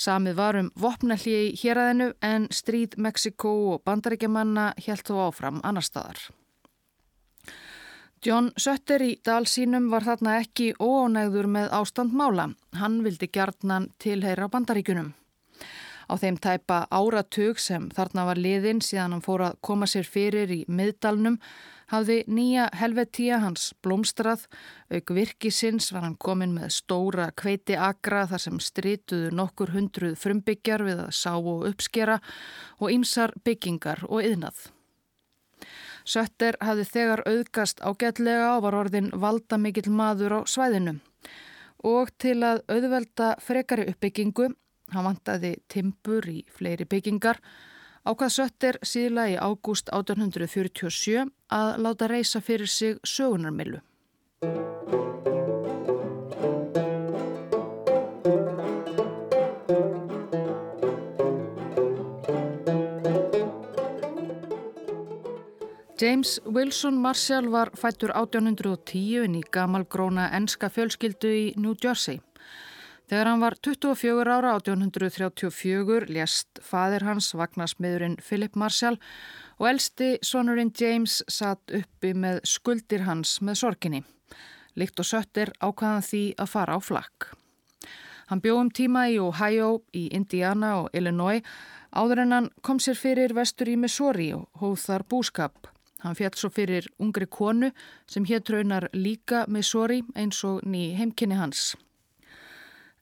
Samið 0.00 0.36
var 0.38 0.58
um 0.58 0.70
vopnalli 0.78 1.34
í 1.48 1.56
héræðinu 1.60 2.12
en 2.24 2.46
stríð 2.50 2.96
Mexiko 2.96 3.52
og 3.72 3.82
bandaríkjamanna 3.86 4.72
helt 4.86 5.08
þó 5.08 5.28
áfram 5.28 5.60
annar 5.62 5.84
staðar. 5.84 6.20
John 8.22 8.52
Sutter 8.56 9.02
í 9.02 9.16
dalsínum 9.26 9.88
var 9.90 10.04
þarna 10.06 10.36
ekki 10.44 10.68
ónægður 10.78 11.48
með 11.50 11.72
ástand 11.74 12.12
mála. 12.14 12.52
Hann 12.78 13.00
vildi 13.02 13.26
gjarnan 13.26 13.88
tilheyra 13.98 14.46
bandaríkunum. 14.48 15.08
Á 16.06 16.14
þeim 16.20 16.38
tæpa 16.38 16.84
áratug 16.90 17.58
sem 17.58 17.88
þarna 17.90 18.28
var 18.28 18.38
liðin 18.38 18.82
síðan 18.84 19.16
hann 19.16 19.24
fór 19.26 19.42
að 19.48 19.58
koma 19.66 19.88
sér 19.90 20.06
fyrir 20.06 20.50
í 20.54 20.60
miðdalnum 20.68 21.40
hafði 21.92 22.22
nýja 22.26 22.68
helvetía 22.76 23.38
hans 23.42 23.70
blómstrað, 23.84 24.46
auk 24.92 25.12
virkisins 25.12 25.90
var 25.92 26.06
hann 26.06 26.16
komin 26.16 26.54
með 26.56 26.72
stóra 26.78 27.28
kveiti 27.36 27.76
agra 27.76 28.24
þar 28.30 28.44
sem 28.46 28.60
strituðu 28.60 29.32
nokkur 29.36 29.74
hundruð 29.74 30.16
frumbyggjar 30.20 30.84
við 30.88 31.02
að 31.06 31.16
sá 31.20 31.32
og 31.36 31.66
uppskera 31.68 32.20
og 32.80 32.94
ýmsar 32.94 33.34
byggingar 33.44 34.06
og 34.08 34.24
yðnað. 34.24 34.70
Sötter 36.02 36.56
hafði 36.64 36.86
þegar 36.88 37.22
auðgast 37.28 37.82
ágætlega 37.84 38.56
og 38.56 38.64
var 38.64 38.78
orðin 38.80 39.12
valda 39.14 39.58
mikill 39.60 39.92
maður 39.92 40.40
á 40.42 40.50
svæðinu. 40.50 40.96
Og 41.86 42.10
til 42.18 42.40
að 42.46 42.62
auðvelda 42.70 43.36
frekari 43.42 43.86
uppbyggingu, 43.90 44.48
hann 44.94 45.06
vantaði 45.06 45.56
timpur 45.70 46.26
í 46.30 46.42
fleiri 46.50 46.86
byggingar, 46.88 47.38
Ákvað 48.02 48.32
Sötter 48.34 48.76
síðla 48.82 49.28
í 49.30 49.34
ágúst 49.38 49.86
1847 49.94 51.28
að 51.54 51.68
láta 51.84 52.08
reysa 52.10 52.40
fyrir 52.42 52.66
sig 52.66 52.98
sögunarmilu. 53.06 53.78
James 66.02 66.40
Wilson 66.44 66.98
Marshall 66.98 67.52
var 67.54 67.70
fættur 67.78 68.10
1810 68.18 69.38
í 69.38 69.44
gamalgróna 69.54 70.26
enska 70.34 70.66
fjölskyldu 70.74 71.30
í 71.30 71.44
New 71.54 71.78
Jersey. 71.78 72.18
Þegar 73.12 73.28
hann 73.28 73.42
var 73.44 73.54
24 73.60 74.22
ára 74.32 74.50
1834 74.56 76.06
lést 76.08 76.60
fadir 76.64 77.02
hans 77.04 77.26
vagnasmiðurinn 77.36 78.14
Philip 78.24 78.54
Marshall 78.56 78.96
og 79.58 79.68
elsti 79.68 80.08
sonurinn 80.24 80.70
James 80.80 81.18
satt 81.28 81.74
uppi 81.76 82.14
með 82.16 82.40
skuldir 82.48 83.04
hans 83.04 83.34
með 83.44 83.60
sorginni. 83.60 84.00
Líkt 84.80 85.04
og 85.04 85.10
söttir 85.10 85.52
ákvaðan 85.60 86.08
því 86.08 86.22
að 86.40 86.50
fara 86.54 86.72
á 86.72 86.80
flakk. 86.80 87.28
Hann 88.32 88.40
bjóðum 88.40 88.72
tíma 88.72 89.04
í 89.12 89.20
Ohio, 89.20 89.82
í 89.92 90.08
Indiana 90.16 90.72
og 90.80 90.90
Illinois 90.96 91.44
áður 91.92 92.24
en 92.24 92.36
hann 92.38 92.50
kom 92.64 92.80
sér 92.80 92.96
fyrir 92.96 93.36
vestur 93.36 93.68
í 93.68 93.76
Missouri 93.76 94.32
og 94.32 94.48
hóð 94.64 94.80
þar 94.86 95.08
búskap. 95.12 95.68
Hann 96.00 96.16
fjall 96.16 96.32
svo 96.32 96.48
fyrir 96.48 96.88
ungri 96.96 97.28
konu 97.28 97.74
sem 98.08 98.24
hér 98.24 98.40
traunar 98.40 98.88
líka 98.96 99.44
Missouri 99.52 100.00
eins 100.16 100.40
og 100.48 100.64
ný 100.64 100.94
heimkynni 100.96 101.36
hans. 101.36 101.74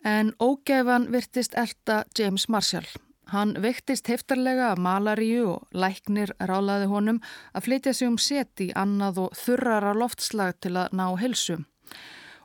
En 0.05 0.33
ógefan 0.41 1.13
virtist 1.13 1.55
elda 1.55 2.05
James 2.19 2.49
Marshall. 2.49 2.87
Hann 3.25 3.63
vektist 3.63 4.09
heftarlega 4.09 4.73
af 4.73 4.79
malaríu 4.79 5.49
og 5.49 5.67
læknir 5.73 6.33
rálaði 6.41 6.87
honum 6.89 7.21
að 7.55 7.67
flytja 7.67 7.93
sig 7.95 8.09
um 8.09 8.17
seti 8.19 8.71
annað 8.75 9.19
og 9.27 9.37
þurrara 9.37 9.93
loftslag 9.95 10.57
til 10.61 10.73
að 10.81 10.97
ná 10.97 11.05
helsu. 11.21 11.59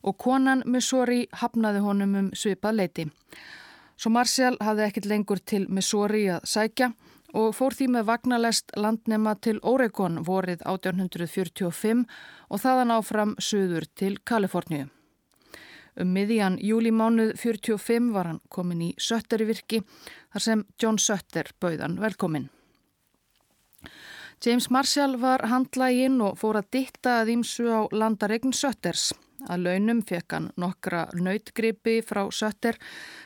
Og 0.03 0.17
konan 0.17 0.63
Missouri 0.65 1.25
hafnaði 1.31 1.79
honum 1.81 2.15
um 2.15 2.27
svipað 2.35 2.75
leiti. 2.75 3.07
Svo 3.95 4.11
Marshall 4.11 4.59
hafði 4.61 4.83
ekkit 4.89 5.07
lengur 5.09 5.39
til 5.39 5.65
Missouri 5.69 6.27
að 6.29 6.45
sækja 6.45 6.91
og 7.33 7.55
fór 7.55 7.73
því 7.73 7.87
með 7.95 8.09
vagnalest 8.11 8.75
landnema 8.75 9.35
til 9.39 9.57
Oregon 9.63 10.19
vorið 10.27 10.59
1845 10.67 12.03
og 12.49 12.61
þaðan 12.61 12.93
áfram 12.99 13.33
söður 13.39 13.87
til 13.95 14.19
Kaliforníu. 14.27 14.91
Um 15.95 16.11
miðjan 16.11 16.57
júlimánuð 16.59 17.37
45 17.39 18.11
var 18.11 18.27
hann 18.27 18.41
komin 18.51 18.81
í 18.83 18.91
Sötterivirki 18.99 19.79
þar 20.33 20.43
sem 20.43 20.63
John 20.81 20.99
Sötter 20.99 21.53
bauðan 21.63 21.95
velkomin. 22.01 22.49
James 24.43 24.67
Marshall 24.69 25.15
var 25.21 25.45
handlæginn 25.47 26.19
og 26.21 26.35
fór 26.41 26.59
að 26.59 26.67
ditta 26.75 27.21
að 27.21 27.31
ímsu 27.37 27.69
á 27.71 27.87
landaregn 27.95 28.51
Sötters. 28.53 29.13
Að 29.47 29.63
launum 29.67 30.01
fekk 30.03 30.35
hann 30.35 30.49
nokkra 30.59 31.05
nautgripi 31.15 32.01
frá 32.03 32.25
Sötter 32.33 32.75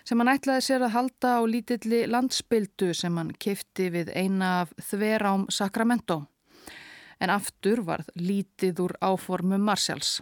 sem 0.05 0.19
hann 0.19 0.29
ætlaði 0.29 0.65
sér 0.67 0.86
að 0.86 0.93
halda 0.97 1.36
á 1.39 1.41
lítilli 1.49 2.03
landsbyldu 2.12 2.91
sem 2.93 3.17
hann 3.17 3.32
kifti 3.34 3.89
við 3.93 4.12
eina 4.13 4.60
af 4.62 4.75
þverám 4.91 5.47
Sacramento. 5.49 6.21
En 7.19 7.34
aftur 7.34 7.82
varð 7.88 8.13
lítið 8.15 8.84
úr 8.86 8.95
áformum 9.01 9.65
Marshalls. 9.65 10.19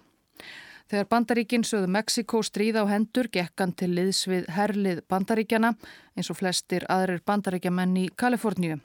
Þegar 0.87 1.07
bandaríkinn 1.11 1.65
sögðu 1.67 1.89
Mexiko 1.91 2.39
stríð 2.47 2.77
á 2.79 2.83
hendur 2.87 3.27
gekkan 3.27 3.73
til 3.75 3.89
liðs 3.91 4.21
við 4.31 4.45
herlið 4.55 5.01
bandaríkjana 5.11 5.73
eins 6.15 6.29
og 6.31 6.39
flestir 6.39 6.85
aðrir 6.87 7.19
bandaríkjamenn 7.27 7.97
í 7.99 8.05
Kaliforníu. 8.15 8.77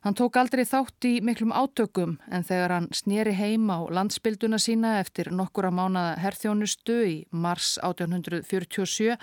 Hann 0.00 0.16
tók 0.16 0.38
aldrei 0.40 0.64
þátt 0.64 1.04
í 1.04 1.18
miklum 1.20 1.52
átökum 1.52 2.14
en 2.32 2.46
þegar 2.48 2.72
hann 2.72 2.88
snýri 2.96 3.34
heim 3.36 3.68
á 3.68 3.84
landsbylduna 3.92 4.56
sína 4.56 4.94
eftir 5.02 5.28
nokkura 5.28 5.68
mánada 5.68 6.16
herþjónustu 6.22 6.96
í 7.04 7.16
mars 7.30 7.74
1847 7.84 9.18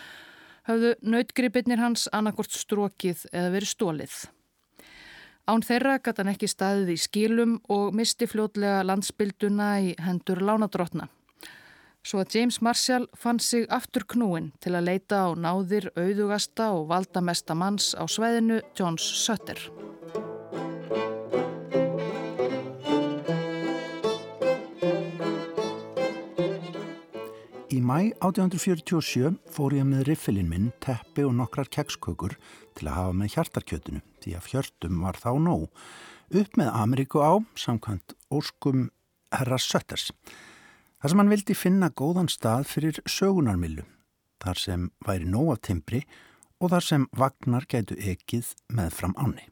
hafðu 0.69 0.93
nautgripirnir 1.01 1.81
hans 1.81 2.05
annarkort 2.13 2.53
strókið 2.53 3.25
eða 3.31 3.53
verið 3.57 3.73
stólið. 3.73 4.15
Án 5.49 5.65
þeirra 5.65 5.97
gæti 5.97 6.21
hann 6.21 6.33
ekki 6.35 6.53
staðið 6.53 6.93
í 6.93 7.01
skilum 7.01 7.57
og 7.73 7.89
misti 7.97 8.29
fljótlega 8.29 8.83
landsbylduna 8.85 9.77
í 9.81 9.95
hendur 9.97 10.45
lánadrótna. 10.45 11.09
Svo 12.07 12.21
að 12.23 12.37
James 12.37 12.61
Marshall 12.63 13.07
fann 13.19 13.39
sig 13.43 13.65
aftur 13.73 14.05
knúin 14.07 14.53
til 14.63 14.77
að 14.77 14.87
leita 14.87 15.25
á 15.27 15.29
náðir 15.35 15.89
auðugasta 15.97 16.71
og 16.77 16.87
valdamesta 16.91 17.55
manns 17.57 17.91
á 17.99 18.07
sveðinu 18.07 18.61
Johns 18.77 19.03
Sutter. 19.25 19.59
Í 27.67 27.81
mæ 27.83 28.15
1847 28.23 29.35
fór 29.53 29.75
ég 29.75 29.85
með 29.85 30.07
riffilinn 30.07 30.47
minn, 30.49 30.71
teppi 30.81 31.27
og 31.27 31.35
nokkrar 31.35 31.67
kekskökur 31.69 32.37
til 32.77 32.87
að 32.87 32.95
hafa 32.95 33.17
með 33.19 33.33
hjartarkjötinu 33.35 34.03
því 34.23 34.37
að 34.39 34.51
hjörtum 34.53 35.01
var 35.03 35.19
þá 35.19 35.31
nóg. 35.43 35.67
Upp 36.31 36.57
með 36.59 36.71
Ameríku 36.71 37.19
á, 37.19 37.35
samkvæmt 37.59 38.15
óskum 38.33 38.87
herra 39.35 39.59
Sötters. 39.59 40.09
Þar 41.07 41.13
sem 41.13 41.21
hann 41.21 41.29
vildi 41.31 41.55
finna 41.55 41.87
góðan 41.95 42.27
stað 42.27 42.65
fyrir 42.67 42.97
sögunarmillu, 43.07 43.85
þar 44.43 44.59
sem 44.59 44.81
væri 45.07 45.29
nóg 45.31 45.53
af 45.53 45.61
timbri 45.63 46.01
og 46.59 46.73
þar 46.73 46.83
sem 46.83 47.05
vagnar 47.15 47.63
gætu 47.71 47.95
ekið 47.95 48.49
með 48.75 48.89
fram 48.97 49.13
áni. 49.15 49.45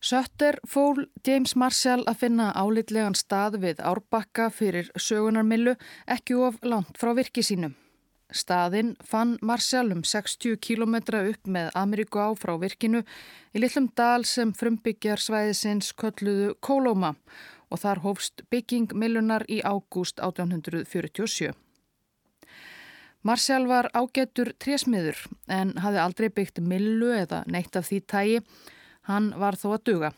Sötter 0.00 0.56
fól 0.64 1.02
James 1.20 1.52
Marshall 1.52 2.06
að 2.08 2.22
finna 2.22 2.46
álitlegan 2.56 3.18
stað 3.20 3.58
við 3.66 3.82
árbakka 3.90 4.46
fyrir 4.48 4.88
sögunarmillu 4.96 5.76
ekki 6.16 6.38
of 6.40 6.56
langt 6.64 6.96
frá 6.96 7.12
virki 7.20 7.44
sínum. 7.44 7.76
Staðinn 8.32 8.94
fann 9.04 9.36
Marshall 9.44 9.92
um 9.92 10.00
60 10.00 10.56
km 10.64 10.96
upp 11.26 11.44
með 11.44 11.68
Ameríku 11.76 12.24
á 12.24 12.32
frá 12.40 12.56
virkinu 12.56 13.04
í 13.52 13.60
litlum 13.60 13.92
dal 13.92 14.24
sem 14.24 14.56
frumbyggjar 14.56 15.20
svæðisins 15.20 15.92
kölluðu 15.92 16.54
Kólóma 16.64 17.12
og 17.70 17.82
þar 17.82 18.02
hófst 18.04 18.44
bygging 18.50 18.92
millunar 18.94 19.44
í 19.48 19.60
ágúst 19.62 20.20
1847. 20.20 21.52
Marshall 23.22 23.66
var 23.66 23.90
ágættur 23.92 24.52
trésmiður 24.62 25.18
en 25.50 25.74
hafði 25.82 26.00
aldrei 26.02 26.28
byggt 26.30 26.60
millu 26.62 27.10
eða 27.16 27.42
neitt 27.50 27.76
af 27.76 27.88
því 27.90 28.00
tægi. 28.06 28.40
Hann 29.10 29.32
var 29.36 29.58
þó 29.58 29.72
að 29.74 29.84
duga. 29.90 30.12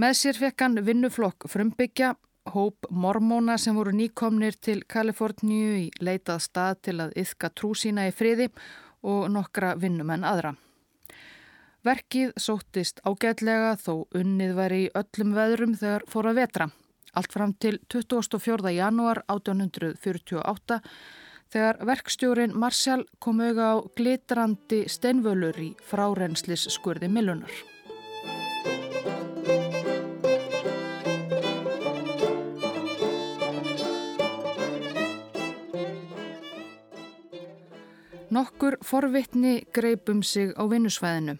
Með 0.00 0.16
sér 0.18 0.40
fekk 0.40 0.64
hann 0.64 0.80
vinnuflokk 0.86 1.46
frumbyggja, 1.50 2.14
hóp 2.50 2.88
mormóna 2.90 3.58
sem 3.60 3.76
voru 3.76 3.92
nýkomnir 3.94 4.56
til 4.58 4.80
Kaliforníu 4.90 5.76
í 5.84 5.86
leitað 6.00 6.42
stað 6.48 6.80
til 6.88 6.98
að 7.04 7.14
yfka 7.22 7.52
trú 7.54 7.74
sína 7.78 8.08
í 8.08 8.16
friði 8.16 8.50
og 9.04 9.28
nokkra 9.30 9.74
vinnumenn 9.78 10.26
aðra. 10.26 10.54
Verkið 11.84 12.30
sóttist 12.40 13.02
ágætlega 13.04 13.74
þó 13.76 14.06
unnið 14.16 14.52
var 14.56 14.72
í 14.72 14.86
öllum 14.96 15.34
veðrum 15.36 15.74
þegar 15.76 16.06
fór 16.08 16.30
að 16.30 16.38
vetra. 16.40 16.66
Allt 17.12 17.36
fram 17.36 17.52
til 17.60 17.76
24. 17.92 18.72
janúar 18.72 19.20
1848 19.28 20.80
þegar 21.52 21.82
verkstjórin 21.84 22.56
Marshall 22.56 23.04
kom 23.20 23.44
auga 23.44 23.68
á 23.76 23.84
glitrandi 24.00 24.80
steinvölur 24.88 25.60
í 25.60 25.68
frárenslis 25.84 26.64
skurði 26.72 27.12
millunar. 27.12 27.52
Nokkur 38.32 38.80
forvitni 38.80 39.58
greipum 39.76 40.24
sig 40.24 40.56
á 40.56 40.64
vinnusvæðinu. 40.64 41.36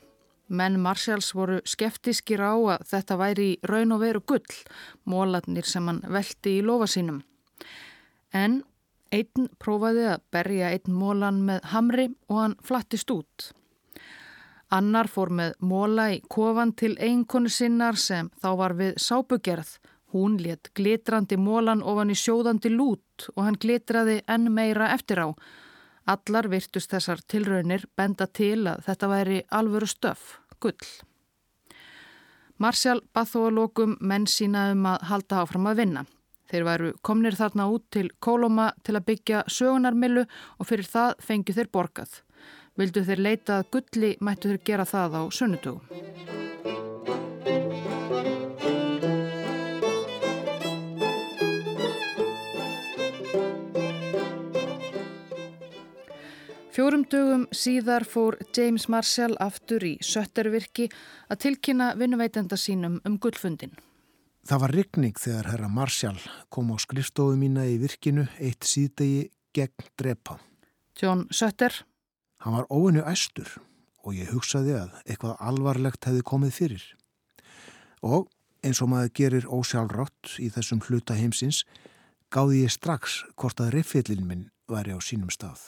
Menn 0.48 0.76
Marshalls 0.80 1.32
voru 1.34 1.60
skeftiskir 1.64 2.42
á 2.44 2.52
að 2.52 2.84
þetta 2.90 3.16
væri 3.16 3.48
raun 3.64 3.94
og 3.96 4.02
veru 4.04 4.20
gull, 4.20 4.60
mólatnir 5.08 5.64
sem 5.64 5.86
hann 5.88 6.02
veldi 6.04 6.58
í 6.58 6.62
lofa 6.64 6.88
sínum. 6.90 7.22
En 8.32 8.62
einn 9.14 9.48
prófaði 9.62 10.08
að 10.12 10.24
berja 10.34 10.72
einn 10.74 10.96
mólan 11.00 11.40
með 11.48 11.68
hamri 11.72 12.08
og 12.28 12.40
hann 12.40 12.56
flattist 12.62 13.10
út. 13.14 13.50
Annar 14.74 15.08
fór 15.08 15.30
með 15.30 15.56
móla 15.62 16.08
í 16.16 16.20
kofan 16.28 16.72
til 16.74 16.94
einkonu 16.98 17.50
sinnar 17.52 17.96
sem 18.00 18.30
þá 18.42 18.48
var 18.58 18.74
við 18.78 18.96
sápugerð. 18.98 19.76
Hún 20.14 20.36
let 20.42 20.70
glitrandi 20.74 21.36
mólan 21.38 21.82
ofan 21.82 22.10
í 22.10 22.16
sjóðandi 22.18 22.70
lút 22.74 23.28
og 23.34 23.44
hann 23.46 23.58
glitraði 23.60 24.20
enn 24.30 24.50
meira 24.54 24.92
eftir 24.94 25.22
á. 25.24 25.28
Allar 26.04 26.50
virtust 26.52 26.92
þessar 26.92 27.22
tilraunir 27.24 27.86
benda 27.96 28.26
til 28.26 28.66
að 28.68 28.82
þetta 28.84 29.08
væri 29.08 29.38
alvöru 29.48 29.88
stöf, 29.88 30.34
gull. 30.60 30.90
Marshall 32.60 33.00
bað 33.16 33.30
þó 33.32 33.38
að 33.46 33.56
lókum 33.58 33.96
menn 34.00 34.28
sína 34.30 34.68
um 34.74 34.84
að 34.86 35.08
halda 35.08 35.40
áfram 35.42 35.70
að 35.72 35.80
vinna. 35.80 36.04
Þeir 36.52 36.68
væru 36.68 36.92
komnir 37.02 37.34
þarna 37.38 37.70
út 37.72 37.88
til 37.90 38.10
Kólóma 38.20 38.68
til 38.84 38.98
að 38.98 39.06
byggja 39.08 39.42
sögunarmillu 39.48 40.26
og 40.60 40.68
fyrir 40.68 40.86
það 40.86 41.16
fengju 41.24 41.56
þeir 41.56 41.72
borgað. 41.72 42.20
Vildu 42.76 43.04
þeir 43.06 43.26
leita 43.26 43.60
að 43.62 43.68
gulli 43.74 44.16
mættu 44.20 44.52
þeir 44.52 44.64
gera 44.68 44.88
það 44.88 45.18
á 45.18 45.22
sunnutugum. 45.32 46.43
Fjórum 56.74 57.04
dögum 57.06 57.44
síðar 57.54 58.02
fór 58.02 58.34
James 58.50 58.88
Marshall 58.90 59.36
aftur 59.38 59.84
í 59.86 59.92
söttervirki 60.02 60.88
að 61.30 61.38
tilkynna 61.44 61.92
vinnuveitenda 61.94 62.56
sínum 62.58 62.96
um 63.06 63.14
gullfundin. 63.22 63.76
Það 64.42 64.62
var 64.64 64.74
rigning 64.74 65.20
þegar 65.22 65.48
herra 65.52 65.68
Marshall 65.70 66.18
kom 66.50 66.72
á 66.74 66.76
skrifstofu 66.82 67.36
mína 67.38 67.68
í 67.70 67.76
virkinu 67.78 68.24
eitt 68.42 68.66
síðdegi 68.66 69.28
gegn 69.54 69.86
drepa. 69.94 70.40
John 70.98 71.28
Sutter. 71.30 71.78
Hann 72.42 72.58
var 72.58 72.66
óinu 72.66 73.06
æstur 73.06 73.54
og 74.02 74.18
ég 74.18 74.34
hugsaði 74.34 74.74
að 74.80 74.98
eitthvað 75.04 75.38
alvarlegt 75.46 76.10
hefði 76.10 76.26
komið 76.26 76.58
fyrir. 76.58 76.88
Og 78.02 78.26
eins 78.66 78.82
og 78.82 78.90
maður 78.90 79.14
gerir 79.22 79.46
ósjálfrátt 79.46 80.40
í 80.42 80.50
þessum 80.50 80.82
hluta 80.88 81.14
heimsins 81.14 81.62
gáði 82.34 82.64
ég 82.64 82.74
strax 82.74 83.22
hvort 83.38 83.62
að 83.62 83.76
riffillin 83.78 84.26
minn 84.26 84.46
væri 84.66 84.90
á 84.90 84.98
sínum 84.98 85.30
stað 85.30 85.62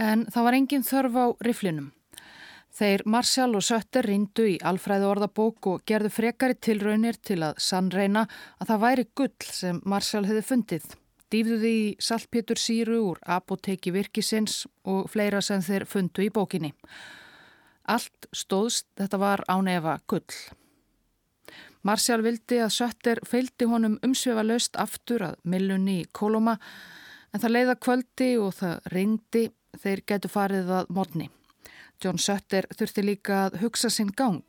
en 0.00 0.24
það 0.32 0.46
var 0.46 0.56
engin 0.56 0.86
þörf 0.86 1.18
á 1.20 1.26
riflinum. 1.44 1.90
Þeir 2.70 3.02
Marshall 3.10 3.56
og 3.58 3.64
Sötter 3.66 4.06
rindu 4.06 4.46
í 4.46 4.56
alfræðu 4.62 5.08
orðabók 5.10 5.68
og 5.72 5.82
gerðu 5.88 6.12
frekari 6.14 6.54
tilraunir 6.54 7.18
til 7.18 7.40
að 7.42 7.58
sannreina 7.60 8.26
að 8.62 8.70
það 8.70 8.82
væri 8.84 9.06
gull 9.18 9.48
sem 9.50 9.80
Marshall 9.84 10.28
hefði 10.28 10.44
fundið. 10.46 10.86
Dýfðuði 11.30 11.72
í 11.80 11.88
saltpétur 12.02 12.58
síru 12.58 13.00
úr 13.10 13.18
apoteki 13.26 13.92
virkisins 13.94 14.64
og 14.86 15.10
fleira 15.10 15.42
sem 15.42 15.62
þeir 15.62 15.86
fundu 15.86 16.24
í 16.24 16.30
bókinni. 16.34 16.72
Allt 17.90 18.30
stóðst, 18.34 18.86
þetta 18.98 19.18
var 19.18 19.44
ánefa 19.50 19.98
gull. 20.10 20.26
Marshall 21.82 22.22
vildi 22.22 22.60
að 22.62 22.74
Sötter 22.76 23.20
feildi 23.26 23.66
honum 23.66 23.98
umsvefa 24.06 24.44
löst 24.46 24.76
aftur 24.78 25.30
að 25.30 25.38
millunni 25.42 26.02
í 26.02 26.08
Koloma 26.12 26.58
en 27.32 27.42
það 27.42 27.54
leiða 27.56 27.80
kvöldi 27.86 28.30
og 28.42 28.52
það 28.58 28.92
ringdi 28.94 29.48
þeir 29.78 30.02
getur 30.06 30.32
farið 30.32 30.72
að 30.80 30.90
morni. 30.96 31.30
John 32.00 32.18
Sutter 32.18 32.66
þurfti 32.74 33.04
líka 33.04 33.46
að 33.46 33.60
hugsa 33.64 33.90
sinn 33.92 34.12
gang, 34.16 34.44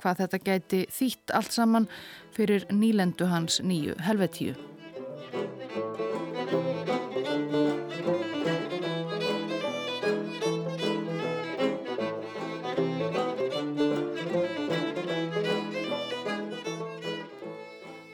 hvað 0.00 0.24
þetta 0.24 0.44
gæti 0.44 0.84
þýtt 0.90 1.34
allt 1.36 1.52
saman 1.52 1.88
fyrir 2.34 2.66
nýlendu 2.72 3.28
hans 3.28 3.60
nýju 3.62 3.98
helvetíu. 4.06 4.73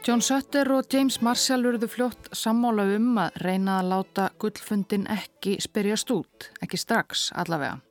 John 0.00 0.22
Sutter 0.24 0.64
og 0.72 0.86
James 0.88 1.18
Marshall 1.20 1.66
verðu 1.66 1.84
fljótt 1.92 2.30
sammála 2.32 2.86
um 2.96 3.18
að 3.20 3.34
reyna 3.44 3.74
að 3.82 3.90
láta 3.90 4.30
gullfundin 4.40 5.04
ekki 5.12 5.58
spyrjast 5.60 6.08
út, 6.14 6.46
ekki 6.64 6.80
strax 6.80 7.26
allavega. 7.36 7.82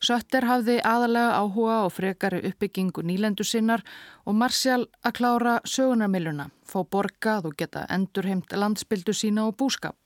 Sutter 0.00 0.46
hafði 0.48 0.78
aðalega 0.80 1.36
áhuga 1.42 1.76
á 1.84 1.86
frekari 1.92 2.40
uppbyggingu 2.48 3.04
nýlendu 3.04 3.44
sinnar 3.44 3.84
og 4.24 4.40
Marshall 4.40 4.88
að 5.04 5.16
klára 5.20 5.54
sögunarmiluna, 5.68 6.48
fá 6.64 6.80
borgað 6.88 7.52
og 7.52 7.60
geta 7.60 7.84
endurheimt 7.92 8.56
landsbyldu 8.56 9.12
sína 9.12 9.44
og 9.50 9.58
búskap. 9.60 9.98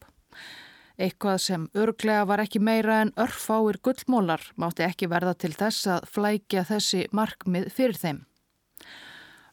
Eitthvað 0.99 1.43
sem 1.47 1.71
örglega 1.79 2.27
var 2.27 2.43
ekki 2.43 2.59
meira 2.59 3.05
en 3.05 3.15
örfáir 3.15 3.79
gullmólar 3.87 4.51
mátti 4.59 4.83
ekki 4.83 5.07
verða 5.15 5.39
til 5.39 5.55
þess 5.55 5.87
að 5.95 6.11
flækja 6.11 6.67
þessi 6.67 7.07
markmið 7.15 7.71
fyrir 7.71 8.03
þeim. 8.03 8.27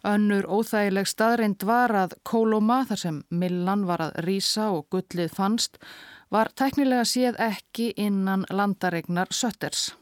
Önnur 0.03 0.43
óþægileg 0.51 1.07
staðreind 1.07 1.63
var 1.63 1.93
að 1.95 2.17
Kólóma, 2.27 2.81
þar 2.89 2.99
sem 2.99 3.19
Millan 3.31 3.85
var 3.87 4.01
að 4.03 4.17
rýsa 4.25 4.65
og 4.75 4.89
gullið 4.91 5.31
fannst, 5.31 5.77
var 6.27 6.49
teknilega 6.59 7.05
séð 7.07 7.37
ekki 7.39 7.93
innan 7.95 8.43
landaregnar 8.51 9.31
Sötters. 9.31 9.93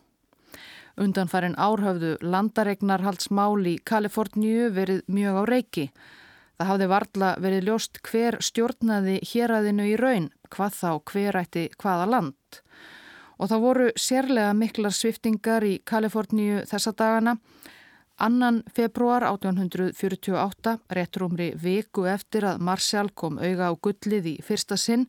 Undanfærin 0.97 1.53
árhafðu 1.53 2.15
landaregnarhaldsmál 2.21 3.61
í 3.69 3.75
Kaliforníu 3.85 4.71
verið 4.73 5.03
mjög 5.05 5.37
á 5.37 5.43
reiki. 5.49 5.85
Það 6.57 6.69
hafði 6.71 6.87
varla 6.91 7.29
verið 7.41 7.69
ljóst 7.69 8.01
hver 8.05 8.37
stjórnaði 8.41 9.19
héræðinu 9.25 9.85
í 9.91 9.95
raun, 10.01 10.31
hvað 10.49 10.75
þá 10.77 10.89
hver 11.11 11.37
ætti 11.43 11.67
hvaða 11.77 12.09
land. 12.09 12.61
Og 13.37 13.53
það 13.53 13.63
voru 13.65 13.87
sérlega 13.97 14.57
miklar 14.57 14.97
sviftingar 14.97 15.65
í 15.65 15.77
Kaliforníu 15.85 16.65
þessa 16.69 16.93
dagana. 16.97 17.37
Annan 18.21 18.59
februar 18.69 19.23
1848, 19.25 20.77
réttur 20.93 21.23
umri 21.25 21.47
viku 21.57 22.03
eftir 22.05 22.45
að 22.45 22.59
Marshall 22.61 23.09
kom 23.17 23.39
auga 23.41 23.71
á 23.71 23.73
gullið 23.73 24.27
í 24.29 24.33
fyrsta 24.45 24.77
sinn, 24.77 25.07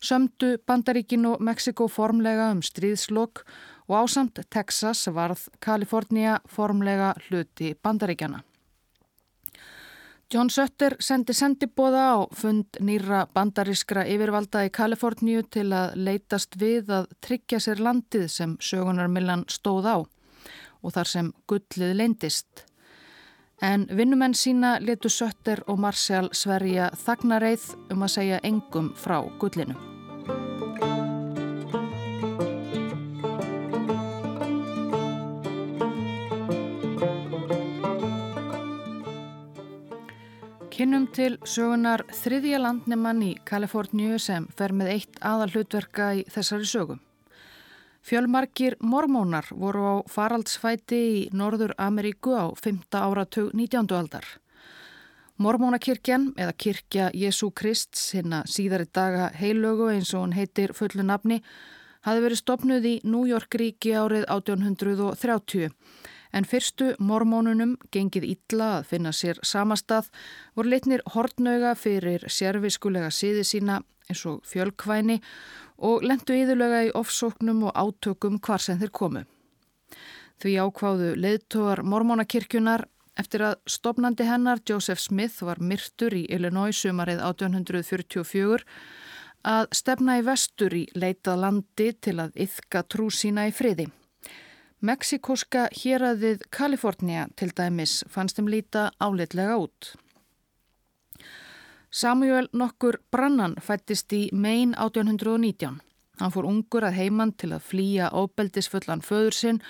sömdu 0.00 0.54
Bandaríkin 0.64 1.26
og 1.28 1.44
Mexiko 1.44 1.90
formlega 1.92 2.48
um 2.54 2.62
stríðslokk 2.64 3.42
og 3.90 3.98
ásamt 3.98 4.40
Texas 4.48 5.04
varð 5.12 5.44
Kalifornia 5.60 6.38
formlega 6.48 7.12
hluti 7.26 7.74
Bandaríkjana. 7.76 8.40
John 10.32 10.48
Sutter 10.48 10.96
sendi 11.04 11.36
sendibóða 11.36 12.06
á 12.16 12.18
fund 12.32 12.80
nýra 12.80 13.26
bandarískra 13.28 14.06
yfirvalda 14.08 14.64
í 14.64 14.72
Kaliforníu 14.72 15.44
til 15.52 15.68
að 15.76 15.98
leitast 16.00 16.56
við 16.56 16.88
að 16.96 17.12
tryggja 17.20 17.60
sér 17.60 17.84
landið 17.84 18.30
sem 18.32 18.56
sögunarmillan 18.56 19.44
stóð 19.52 19.92
á 19.92 19.96
og 20.84 20.94
þar 20.94 21.10
sem 21.10 21.32
gullið 21.48 21.96
leindist. 21.96 22.66
En 23.64 23.86
vinnumenn 23.88 24.34
sína 24.36 24.76
letu 24.82 25.08
Sutter 25.08 25.62
og 25.70 25.80
Marshall 25.80 26.28
sverja 26.36 26.90
þagnareið 27.06 27.66
um 27.94 28.04
að 28.04 28.14
segja 28.18 28.44
engum 28.44 28.92
frá 28.98 29.22
gullinu. 29.40 29.78
Kynnum 40.74 41.04
til 41.14 41.36
sögunar 41.46 42.02
þriðja 42.10 42.58
landnemann 42.58 43.22
í 43.22 43.30
Kaliforníu 43.46 44.18
sem 44.18 44.48
fer 44.58 44.74
með 44.74 44.90
eitt 44.96 45.20
aðal 45.22 45.52
hlutverka 45.54 46.08
í 46.18 46.24
þessari 46.34 46.66
sögum. 46.66 47.03
Fjölmarkir 48.04 48.74
mormónar 48.84 49.46
voru 49.56 49.82
á 49.88 49.94
faraldsfæti 50.12 50.96
í 51.00 51.20
Norður 51.32 51.72
Ameríku 51.80 52.34
á 52.36 52.52
5. 52.52 52.82
áratug 52.92 53.54
19. 53.56 53.96
aldar. 53.96 54.26
Mormónakirkjan 55.40 56.34
eða 56.36 56.52
kirkja 56.52 57.06
Jésu 57.16 57.48
Krist 57.56 57.96
sinna 57.96 58.42
síðari 58.44 58.84
daga 58.92 59.30
heilögu 59.32 59.88
eins 59.94 60.12
og 60.12 60.26
hún 60.26 60.36
heitir 60.36 60.74
fullu 60.76 61.00
nafni 61.00 61.40
hafi 62.04 62.20
verið 62.26 62.42
stopnuð 62.42 62.90
í 62.90 62.94
New 63.08 63.24
York 63.24 63.56
ríki 63.56 63.96
árið 63.96 64.28
1830 64.28 65.72
en 66.36 66.44
fyrstu 66.44 66.92
mormónunum 67.00 67.78
gengið 67.88 68.28
illa 68.34 68.68
að 68.82 68.92
finna 68.92 69.14
sér 69.16 69.40
samastað 69.40 70.12
voru 70.52 70.76
litnir 70.76 71.00
hortnauga 71.16 71.72
fyrir 71.72 72.28
sérviskulega 72.28 73.08
síði 73.08 73.48
sína 73.48 73.80
eins 74.10 74.26
og 74.28 74.42
fjölkvæni 74.44 75.22
og 75.84 76.04
lendu 76.06 76.36
íðulega 76.36 76.82
í 76.88 76.92
ofsóknum 76.96 77.66
og 77.68 77.76
átökum 77.76 78.40
hvar 78.40 78.62
sem 78.62 78.80
þeir 78.80 78.92
komu. 78.94 79.24
Því 80.42 80.56
ákváðu 80.64 81.14
leðtóar 81.20 81.84
mormónakirkjunar 81.86 82.86
eftir 83.20 83.44
að 83.46 83.58
stopnandi 83.70 84.26
hennar 84.26 84.62
Joseph 84.66 85.02
Smith 85.02 85.44
var 85.46 85.60
myrtur 85.62 86.16
í 86.16 86.24
Illinois 86.32 86.76
sumarið 86.76 87.20
1844 87.22 88.64
að 89.44 89.68
stefna 89.76 90.18
í 90.18 90.24
vestur 90.24 90.74
í 90.74 90.86
leitað 90.96 91.42
landi 91.42 91.90
til 92.00 92.16
að 92.24 92.40
yfka 92.46 92.82
trú 92.88 93.10
sína 93.12 93.46
í 93.50 93.52
friði. 93.54 93.90
Mexikoska 94.84 95.68
héræðið 95.72 96.42
Kalifornia 96.52 97.28
til 97.38 97.50
dæmis 97.56 98.02
fannst 98.12 98.36
þeim 98.36 98.50
líta 98.52 98.88
áleitlega 99.00 99.56
út. 99.60 99.94
Samuel 101.94 102.48
nokkur 102.50 102.96
Brannan 103.14 103.52
fættist 103.62 104.10
í 104.16 104.24
Maine 104.34 104.74
1819. 104.82 105.76
Hann 106.18 106.32
fór 106.34 106.48
ungur 106.50 106.82
að 106.88 106.96
heimann 106.98 107.32
til 107.38 107.52
að 107.54 107.68
flýja 107.68 108.08
óbeldisfullan 108.10 109.04
föður 109.06 109.36
sinn 109.38 109.60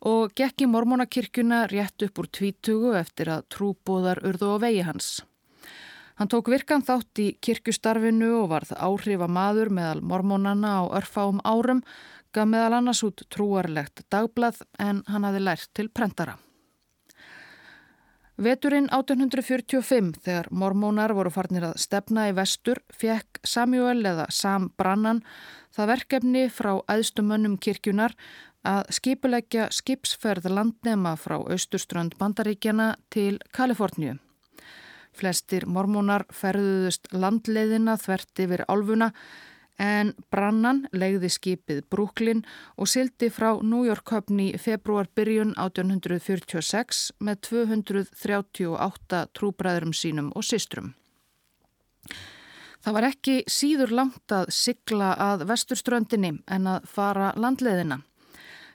og 0.00 0.32
gekk 0.40 0.64
í 0.64 0.68
mormónakirkjuna 0.72 1.66
rétt 1.68 2.06
upp 2.06 2.22
úr 2.22 2.30
tvítugu 2.38 2.94
eftir 2.96 3.28
að 3.34 3.44
trúbóðar 3.52 4.22
urðu 4.24 4.54
á 4.56 4.64
vegi 4.64 4.86
hans. 4.88 5.10
Hann 6.16 6.32
tók 6.32 6.48
virkan 6.48 6.80
þátt 6.80 7.20
í 7.20 7.28
kirkjustarfinu 7.44 8.32
og 8.38 8.48
varð 8.54 8.72
áhrifa 8.72 9.28
maður 9.28 9.74
meðal 9.76 10.00
mormónana 10.00 10.78
á 10.80 10.82
örfáum 11.02 11.44
árum 11.44 11.84
gaf 12.32 12.48
meðal 12.48 12.80
annars 12.80 13.04
út 13.04 13.20
trúarlegt 13.28 14.06
dagblað 14.08 14.64
en 14.80 15.04
hann 15.12 15.28
hafi 15.28 15.44
lært 15.44 15.68
til 15.76 15.92
prentara. 15.92 16.38
Veturinn 18.36 18.90
1845 18.92 20.18
þegar 20.20 20.50
mormónar 20.52 21.14
voru 21.16 21.30
farnir 21.32 21.64
að 21.70 21.78
stefna 21.80 22.26
í 22.28 22.34
vestur 22.36 22.82
fekk 22.92 23.40
Samuel 23.48 24.02
eða 24.04 24.26
Sam 24.28 24.66
Brannan 24.76 25.22
það 25.72 25.88
verkefni 25.94 26.42
frá 26.52 26.74
æðstumönnum 26.84 27.54
kirkjunar 27.56 28.12
að 28.68 28.92
skipuleggja 28.98 29.70
skipsferð 29.72 30.50
landnema 30.52 31.14
frá 31.16 31.38
austurströnd 31.38 32.18
bandaríkjana 32.20 32.90
til 33.08 33.38
Kaliforníu. 33.56 34.18
Flestir 35.16 35.64
mormónar 35.64 36.26
ferðuðust 36.28 37.08
landleiðina 37.16 37.96
þvert 37.96 38.44
yfir 38.44 38.66
álfuna 38.68 39.14
en 39.82 40.12
Brannan 40.32 40.84
legði 40.96 41.30
skipið 41.32 41.82
Brooklyn 41.92 42.42
og 42.76 42.88
sildi 42.88 43.28
frá 43.32 43.56
New 43.62 43.84
York 43.86 44.10
höfni 44.12 44.52
februar 44.60 45.08
byrjun 45.16 45.54
1846 45.56 47.02
með 47.20 47.40
238 47.50 49.22
trúbræðurum 49.36 49.92
sínum 49.96 50.32
og 50.34 50.44
sistrum. 50.44 50.94
Það 52.86 52.94
var 52.94 53.08
ekki 53.08 53.36
síður 53.50 53.92
langt 53.98 54.32
að 54.32 54.52
sigla 54.54 55.14
að 55.18 55.46
vesturströndinni 55.50 56.36
en 56.46 56.68
að 56.70 56.86
fara 56.86 57.32
landleðina. 57.34 58.00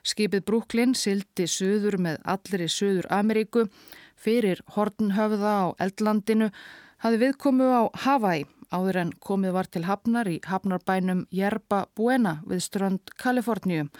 Skipið 0.02 0.44
Brooklyn 0.44 0.92
sildi 0.98 1.46
söður 1.46 1.96
með 2.02 2.18
allir 2.28 2.66
í 2.66 2.68
söður 2.68 3.06
Ameríku 3.14 3.68
fyrir 4.18 4.60
Hortenhöfða 4.74 5.52
á 5.54 5.66
Eldlandinu 5.86 6.50
hafði 7.02 7.22
viðkomu 7.22 7.70
á 7.70 7.82
Hawaii 8.04 8.44
áður 8.72 8.98
en 9.02 9.12
komið 9.20 9.54
var 9.56 9.68
til 9.70 9.84
Hafnar 9.86 10.28
í 10.30 10.40
Hafnarbænum 10.48 11.26
Jerba 11.30 11.84
Buena 11.96 12.38
við 12.48 12.64
strönd 12.64 13.14
Kaliforníum 13.20 13.92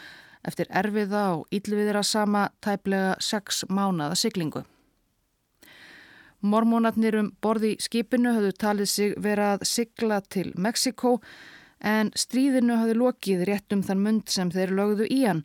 eftir 0.43 0.71
erfiða 0.75 1.25
og 1.37 1.55
ílviðra 1.55 2.03
sama 2.03 2.49
tæplega 2.65 3.15
sex 3.21 3.65
mánada 3.69 4.17
siglingu. 4.19 4.65
Mormónatnir 6.43 7.15
um 7.21 7.29
borði 7.43 7.77
skipinu 7.79 8.33
höfðu 8.35 8.55
talið 8.59 8.89
sig 8.91 9.13
vera 9.23 9.53
að 9.55 9.67
sigla 9.71 10.19
til 10.27 10.51
Mexiko 10.59 11.21
en 11.79 12.11
stríðinu 12.19 12.81
höfðu 12.81 12.99
lokið 12.99 13.45
rétt 13.47 13.77
um 13.77 13.85
þann 13.87 14.03
mund 14.03 14.33
sem 14.35 14.51
þeir 14.51 14.75
lögðu 14.75 15.07
í 15.07 15.23
hann 15.23 15.45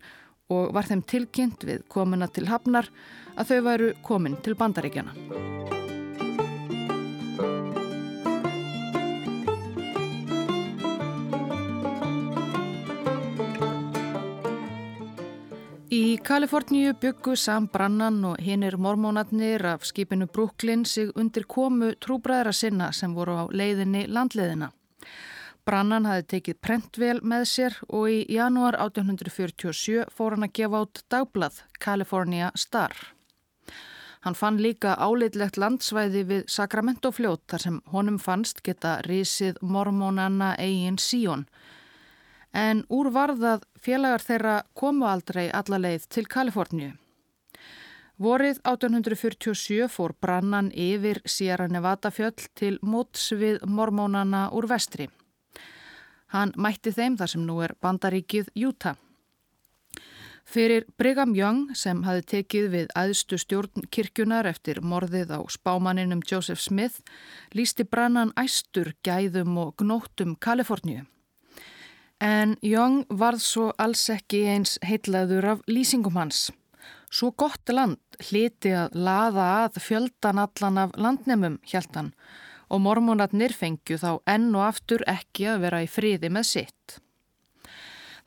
og 0.50 0.72
var 0.74 0.90
þeim 0.90 1.04
tilkynnt 1.06 1.68
við 1.68 1.84
komuna 1.92 2.30
til 2.32 2.48
Hafnar 2.50 2.90
að 3.38 3.52
þau 3.52 3.60
væru 3.70 3.92
komin 4.02 4.40
til 4.42 4.58
bandaríkjana. 4.58 5.13
Í 15.97 16.17
Kaliforníu 16.21 16.91
byggu 17.01 17.33
Sam 17.39 17.65
Brannan 17.73 18.17
og 18.27 18.41
hinnir 18.43 18.75
mormónatnir 18.77 19.63
af 19.65 19.86
skipinu 19.88 20.27
Brooklyn 20.29 20.83
sig 20.86 21.10
undir 21.17 21.47
komu 21.49 21.93
trúbræðra 22.05 22.51
sinna 22.53 22.91
sem 22.93 23.15
voru 23.15 23.38
á 23.41 23.43
leiðinni 23.49 24.03
landleiðina. 24.05 24.67
Brannan 25.65 26.05
hafi 26.05 26.27
tekið 26.33 26.60
prentvel 26.62 27.21
með 27.23 27.45
sér 27.53 27.77
og 27.88 28.12
í 28.13 28.19
janúar 28.36 28.77
1847 28.83 30.05
fór 30.13 30.36
hann 30.36 30.45
að 30.45 30.53
gefa 30.60 30.83
át 30.83 31.01
dagblad 31.15 31.63
California 31.79 32.51
Star. 32.55 32.93
Hann 34.21 34.38
fann 34.38 34.62
líka 34.62 34.93
áleitlegt 34.99 35.57
landsvæði 35.57 36.23
við 36.29 36.45
Sacramento 36.51 37.13
fljót 37.15 37.47
þar 37.47 37.65
sem 37.65 37.81
honum 37.95 38.19
fannst 38.21 38.62
geta 38.62 38.99
risið 39.07 39.57
mormónanna 39.62 40.53
eigin 40.60 41.01
síón 41.01 41.47
en 42.53 42.83
úr 42.89 43.12
varðað 43.13 43.65
félagar 43.81 44.23
þeirra 44.23 44.55
komu 44.73 45.05
aldrei 45.05 45.49
alla 45.51 45.79
leið 45.81 46.07
til 46.10 46.25
Kaliforníu. 46.27 46.93
Vorið 48.17 48.57
1847 48.65 49.88
fór 49.93 50.15
brannan 50.21 50.71
yfir 50.73 51.19
Sierra 51.29 51.67
Nevada 51.69 52.10
fjöll 52.10 52.47
til 52.57 52.79
móts 52.81 53.29
við 53.38 53.60
mormónana 53.69 54.47
úr 54.57 54.65
vestri. 54.71 55.05
Hann 56.33 56.55
mætti 56.57 56.91
þeim 56.91 57.17
þar 57.19 57.29
sem 57.29 57.43
nú 57.45 57.60
er 57.62 57.75
bandaríkið 57.81 58.49
Utah. 58.57 58.97
Fyrir 60.47 60.86
Brigham 60.97 61.36
Young 61.36 61.75
sem 61.75 62.01
hafi 62.07 62.23
tekið 62.31 62.67
við 62.71 62.91
aðstu 62.95 63.38
stjórn 63.38 63.86
kirkjunar 63.91 64.47
eftir 64.47 64.79
morðið 64.81 65.36
á 65.38 65.39
spámaninum 65.51 66.23
Joseph 66.23 66.63
Smith 66.63 67.03
lísti 67.53 67.83
brannan 67.83 68.31
æstur 68.39 68.93
gæðum 69.03 69.60
og 69.60 69.75
gnóttum 69.83 70.38
Kaliforníu. 70.39 71.03
En 72.17 72.56
Young 72.65 73.03
varð 73.13 73.43
svo 73.45 73.71
alls 73.77 74.08
ekki 74.10 74.39
eins 74.49 74.80
heitlaður 74.82 75.45
af 75.51 75.60
lýsingum 75.69 76.15
hans. 76.17 76.47
Svo 77.13 77.30
gott 77.32 77.69
land 77.69 78.01
hliti 78.30 78.71
að 78.73 78.97
laða 78.97 79.45
að 79.67 79.77
fjöldan 79.86 80.41
allan 80.41 80.80
af 80.82 80.95
landnemum, 80.97 81.60
hjæltan, 81.62 82.10
og 82.73 82.82
mormónatnir 82.82 83.53
fengju 83.53 83.99
þá 84.01 84.10
enn 84.34 84.49
og 84.56 84.65
aftur 84.65 85.06
ekki 85.08 85.45
að 85.51 85.62
vera 85.67 85.84
í 85.86 85.91
fríði 85.91 86.34
með 86.34 86.49
sitt. 86.49 86.97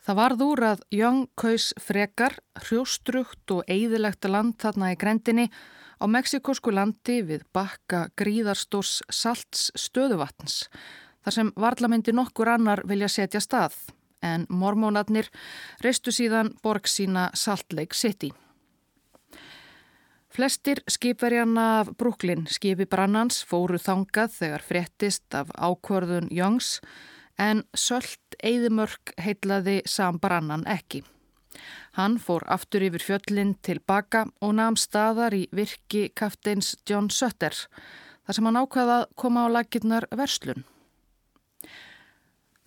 Það 0.00 0.20
varð 0.22 0.46
úr 0.46 0.64
að 0.70 0.86
Young 0.94 1.26
kaus 1.36 1.72
frekar, 1.82 2.38
hrjóstrugt 2.62 3.50
og 3.50 3.66
eigðilegt 3.66 4.24
land 4.30 4.54
þarna 4.62 4.94
í 4.94 5.00
grendinni 5.02 5.50
á 6.00 6.06
meksikosku 6.06 6.70
landi 6.72 7.20
við 7.26 7.42
bakka 7.52 8.06
gríðarstórs 8.16 9.02
salts 9.10 9.68
stöðuvatns 9.74 10.68
þar 11.24 11.36
sem 11.36 11.52
varlamyndi 11.56 12.14
nokkur 12.16 12.48
annar 12.48 12.84
vilja 12.88 13.08
setja 13.08 13.40
stað 13.40 13.76
en 14.22 14.46
mormónatnir 14.48 15.30
reistu 15.84 16.12
síðan 16.12 16.54
borg 16.62 16.88
sína 16.88 17.30
Salt 17.34 17.72
Lake 17.72 17.96
City. 17.96 18.30
Flestir 20.30 20.78
skipverjana 20.86 21.80
af 21.80 21.88
Brooklyn 21.98 22.44
skipi 22.46 22.86
brannans 22.86 23.40
fóru 23.44 23.80
þangað 23.82 24.36
þegar 24.36 24.62
fréttist 24.62 25.34
af 25.34 25.50
ákvörðun 25.58 26.28
Youngs 26.30 26.78
en 27.40 27.64
Sölt 27.74 28.36
Eidimörk 28.38 29.14
heitlaði 29.18 29.80
Sam 29.86 30.20
Brannan 30.22 30.62
ekki. 30.70 31.02
Hann 31.98 32.20
fór 32.22 32.44
aftur 32.46 32.84
yfir 32.86 33.02
fjöllin 33.02 33.56
til 33.66 33.80
baka 33.82 34.28
og 34.40 34.54
namn 34.54 34.78
staðar 34.78 35.34
í 35.34 35.48
virki 35.50 36.06
kafteins 36.14 36.76
John 36.86 37.10
Sutter 37.10 37.56
þar 38.22 38.36
sem 38.36 38.46
hann 38.46 38.60
ákvaða 38.60 38.98
að 39.00 39.08
koma 39.18 39.48
á 39.50 39.58
lakirnar 39.58 40.06
verslun. 40.14 40.62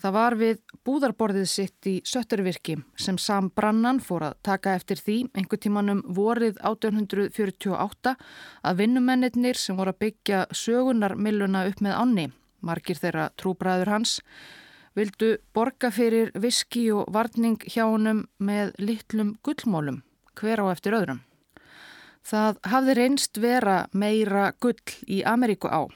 Það 0.03 0.11
var 0.17 0.35
við 0.35 0.57
búðarborðið 0.83 1.45
sitt 1.47 1.87
í 1.87 1.93
Söttervirki 2.03 2.73
sem 2.99 3.15
Sam 3.15 3.45
Brannan 3.55 4.01
fór 4.03 4.25
að 4.27 4.33
taka 4.43 4.73
eftir 4.75 4.99
því 4.99 5.15
einhver 5.31 5.61
tímanum 5.63 6.01
vorið 6.17 6.57
1848 6.59 8.11
að 8.67 8.81
vinnumennir 8.81 9.55
sem 9.55 9.79
voru 9.79 9.93
að 9.93 10.01
byggja 10.03 10.41
sögunarmilluna 10.51 11.63
upp 11.69 11.79
með 11.87 11.95
ánni, 12.01 12.27
margir 12.59 12.99
þeirra 12.99 13.29
trúbræður 13.39 13.93
hans, 13.93 14.17
vildu 14.91 15.37
borga 15.55 15.87
fyrir 15.95 16.35
viski 16.35 16.89
og 16.91 17.07
varning 17.07 17.63
hjá 17.63 17.85
honum 17.85 18.25
með 18.43 18.75
litlum 18.83 19.37
gullmólum, 19.39 20.03
hver 20.35 20.67
á 20.67 20.75
eftir 20.75 20.99
öðrum. 20.99 21.23
Það 22.27 22.59
hafði 22.75 22.99
reynst 22.99 23.39
vera 23.39 23.85
meira 23.95 24.49
gull 24.59 24.75
í 25.07 25.23
Ameríku 25.23 25.71
á. 25.71 25.87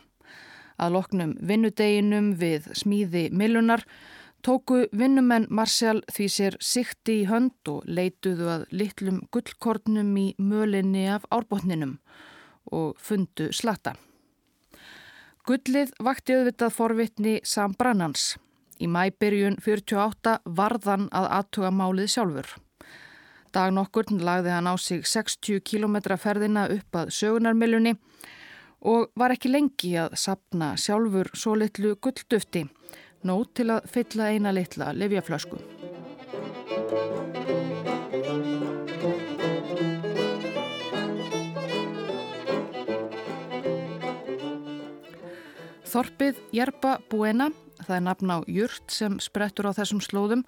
Að 0.77 0.93
loknum 0.93 1.33
vinnudeginum 1.41 2.33
við 2.37 2.69
smíði 2.77 3.27
millunar 3.33 3.83
tóku 4.45 4.85
vinnumenn 4.93 5.47
Marsjál 5.49 6.03
því 6.13 6.27
sér 6.31 6.57
sikti 6.63 7.21
í 7.21 7.27
hönd 7.29 7.71
og 7.71 7.87
leituðu 7.89 8.49
að 8.53 8.67
litlum 8.71 9.23
gullkornum 9.33 10.11
í 10.21 10.27
mölinni 10.37 11.07
af 11.11 11.25
árbótninum 11.33 11.97
og 12.71 12.97
fundu 13.01 13.49
slata. 13.51 13.95
Gullið 15.47 15.93
vakti 16.03 16.35
auðvitað 16.35 16.75
forvitni 16.75 17.33
Sam 17.43 17.73
Brannans. 17.79 18.35
Í 18.83 18.87
mæbyrjun 18.91 19.57
48 19.63 20.37
varðan 20.45 21.07
að 21.15 21.29
aðtuga 21.39 21.71
málið 21.73 22.11
sjálfur. 22.13 22.49
Dag 23.55 23.71
nokkur 23.73 24.11
lagði 24.11 24.51
hann 24.53 24.67
á 24.69 24.75
sig 24.77 25.07
60 25.07 25.63
km 25.63 25.97
ferðina 26.19 26.67
upp 26.69 26.99
að 26.99 27.13
sögunarmilunni 27.15 27.95
og 28.81 29.09
var 29.17 29.33
ekki 29.33 29.51
lengi 29.51 29.95
að 29.97 30.15
sapna 30.19 30.75
sjálfur 30.77 31.31
svo 31.33 31.55
litlu 31.57 31.95
gulldufti, 32.01 32.67
nót 33.25 33.55
til 33.57 33.71
að 33.73 33.89
fylla 33.91 34.31
eina 34.33 34.53
litla 34.53 34.93
lefjaflösku. 34.93 35.59
Þorpið 45.87 46.39
Jerba 46.53 46.97
Buena, 47.09 47.47
það 47.79 47.95
er 47.95 48.01
nafn 48.05 48.33
á 48.35 48.37
jurt 48.51 48.91
sem 48.93 49.15
sprettur 49.23 49.69
á 49.71 49.73
þessum 49.73 50.01
slóðum, 50.03 50.43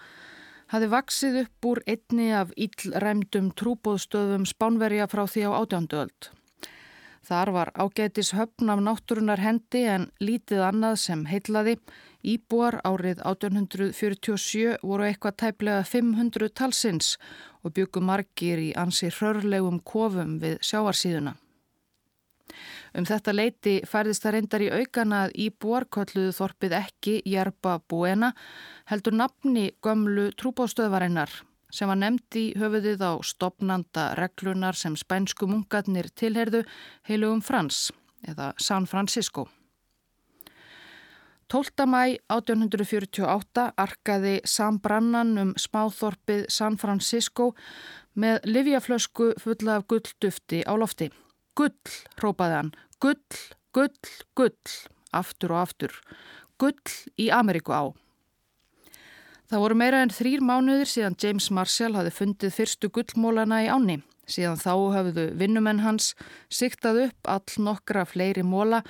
hafi 0.69 0.89
vaksið 0.91 1.39
upp 1.45 1.65
úr 1.65 1.81
einni 1.89 2.27
af 2.35 2.51
íllræmdum 2.59 3.53
trúbóðstöðum 3.57 4.45
spánverja 4.45 5.07
frá 5.09 5.23
því 5.25 5.47
á 5.49 5.51
átjánduöld. 5.63 6.29
Þar 7.27 7.51
var 7.51 7.71
ágætis 7.75 8.31
höfn 8.33 8.71
af 8.71 8.79
náttúrunar 8.83 9.41
hendi 9.43 9.83
en 9.91 10.07
lítið 10.23 10.63
annað 10.69 10.95
sem 11.03 11.25
heitlaði. 11.29 11.75
Íbúar 12.23 12.79
árið 12.83 13.21
1847 13.23 14.79
voru 14.83 15.05
eitthvað 15.07 15.37
tæplega 15.43 15.83
500 15.87 16.49
talsins 16.55 17.17
og 17.63 17.75
byggu 17.75 18.01
margir 18.03 18.59
í 18.59 18.71
ansi 18.75 19.11
hrörlegum 19.11 19.79
kofum 19.83 20.39
við 20.41 20.57
sjáarsíðuna. 20.63 21.35
Um 22.97 23.05
þetta 23.05 23.35
leiti 23.35 23.75
færðist 23.85 24.23
það 24.25 24.35
reyndar 24.35 24.65
í 24.65 24.71
aukana 24.73 25.21
að 25.27 25.35
íbúar 25.45 25.85
kölluðu 25.93 26.33
þorpið 26.39 26.75
ekki 26.79 27.19
Jerba 27.29 27.77
Buena 27.87 28.31
heldur 28.89 29.15
nafni 29.19 29.69
gömlu 29.85 30.31
trúbástöðvarinnar 30.39 31.29
sem 31.73 31.89
var 31.89 31.99
nefnd 32.01 32.37
í 32.39 32.45
höfuðið 32.59 33.03
á 33.05 33.13
stopnanda 33.25 34.09
reglunar 34.19 34.77
sem 34.77 34.97
spænsku 34.97 35.47
munkarnir 35.49 36.09
tilherðu 36.17 36.63
heilugum 37.09 37.41
Frans 37.45 37.89
eða 38.27 38.53
San 38.57 38.87
Francisco. 38.89 39.47
12. 41.49 41.85
mæ 41.89 42.17
1848 42.29 43.63
arkaði 43.81 44.35
Sam 44.45 44.77
Brannan 44.77 45.31
um 45.41 45.53
smáþorpið 45.57 46.43
San 46.53 46.77
Francisco 46.77 47.55
með 48.13 48.45
livjaflösku 48.45 49.31
fulla 49.41 49.79
af 49.79 49.87
gulldufti 49.89 50.61
á 50.61 50.73
lofti. 50.77 51.09
Gull, 51.57 51.73
rópaði 52.21 52.59
hann, 52.59 52.69
gull, 53.01 53.39
gull, 53.73 54.13
gull, 54.37 54.75
aftur 55.09 55.55
og 55.55 55.63
aftur. 55.63 55.97
Gull 56.61 56.77
í 57.17 57.31
Ameríku 57.33 57.73
á. 57.73 57.89
Það 59.49 59.61
voru 59.63 59.75
meira 59.81 59.99
en 60.05 60.11
þrýr 60.13 60.43
mánuðir 60.45 60.85
síðan 60.85 61.15
James 61.17 61.47
Marshall 61.49 61.95
hafi 61.97 62.11
fundið 62.13 62.51
fyrstu 62.53 62.89
gullmólana 62.93 63.63
í 63.65 63.69
áni. 63.73 63.95
Síðan 64.29 64.59
þá 64.61 64.73
hafðu 64.93 65.23
vinnumenn 65.39 65.79
hans 65.81 66.11
siktað 66.53 66.99
upp 67.07 67.29
all 67.33 67.63
nokkra 67.65 68.03
fleiri 68.05 68.43
móla 68.45 68.83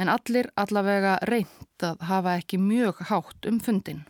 en 0.00 0.08
allir 0.08 0.48
allavega 0.56 1.18
reynd 1.28 1.84
að 1.84 2.06
hafa 2.08 2.38
ekki 2.40 2.56
mjög 2.56 3.02
hátt 3.10 3.48
um 3.50 3.58
fundin. 3.60 4.06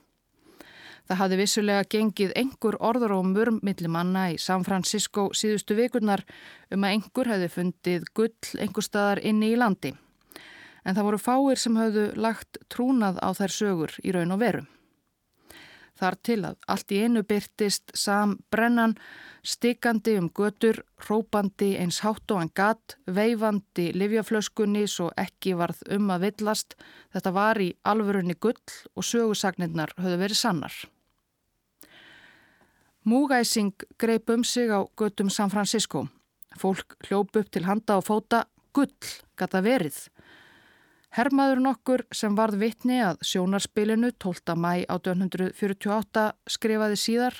Það 1.11 1.21
hafði 1.25 1.41
vissulega 1.41 1.89
gengið 1.97 2.37
engur 2.39 2.79
orður 2.79 3.17
og 3.19 3.27
mörgmillimanna 3.33 4.29
í 4.37 4.39
San 4.39 4.63
Francisco 4.63 5.33
síðustu 5.35 5.75
vikurnar 5.75 6.23
um 6.71 6.87
að 6.87 7.01
engur 7.01 7.33
hefði 7.35 7.51
fundið 7.57 8.07
gull 8.15 8.63
engur 8.63 8.87
staðar 8.87 9.25
inni 9.27 9.51
í 9.57 9.59
landi. 9.59 9.97
En 10.87 10.95
það 10.95 11.11
voru 11.11 11.23
fáir 11.27 11.59
sem 11.59 11.83
hafðu 11.83 12.09
lagt 12.15 12.63
trúnað 12.71 13.19
á 13.19 13.35
þær 13.35 13.59
sögur 13.59 13.99
í 14.07 14.15
raun 14.15 14.39
og 14.39 14.43
veru. 14.47 14.67
Þar 15.97 16.17
til 16.29 16.41
að 16.45 16.57
allt 16.69 16.93
í 16.93 16.99
einu 17.05 17.23
byrtist 17.25 17.95
Sam 17.97 18.35
Brennan 18.53 18.97
stikandi 19.47 20.17
um 20.21 20.29
götur, 20.29 20.83
rópandi 21.09 21.71
eins 21.81 22.03
hátt 22.05 22.31
og 22.35 22.43
hann 22.43 22.53
gatt, 22.55 22.99
veifandi 23.07 23.93
livjaflöskunni 23.97 24.85
svo 24.91 25.09
ekki 25.17 25.55
varð 25.57 25.81
um 25.97 26.11
að 26.13 26.27
villast. 26.27 26.77
Þetta 27.15 27.33
var 27.33 27.61
í 27.63 27.71
alvörunni 27.89 28.37
gull 28.37 28.61
og 28.95 29.09
sögusagnirnar 29.09 29.95
höfðu 29.97 30.21
verið 30.21 30.41
sannar. 30.43 30.77
Múgæsing 33.07 33.73
greip 33.99 34.31
um 34.35 34.45
sig 34.45 34.69
á 34.69 34.83
göttum 34.99 35.31
San 35.31 35.51
Francisco. 35.51 36.09
Fólk 36.59 36.97
hljóp 37.07 37.37
upp 37.37 37.51
til 37.51 37.65
handa 37.65 37.97
og 38.01 38.05
fóta 38.05 38.45
gull 38.75 38.93
gata 39.39 39.63
verið. 39.63 40.09
Hermaður 41.17 41.63
nokkur 41.65 42.03
sem 42.13 42.35
varð 42.37 42.59
vitni 42.61 42.99
að 43.01 43.23
sjónarspilinu 43.25 44.11
12. 44.21 44.53
mæ 44.61 44.83
1848 44.93 46.25
skrifaði 46.53 46.99
síðar 47.01 47.39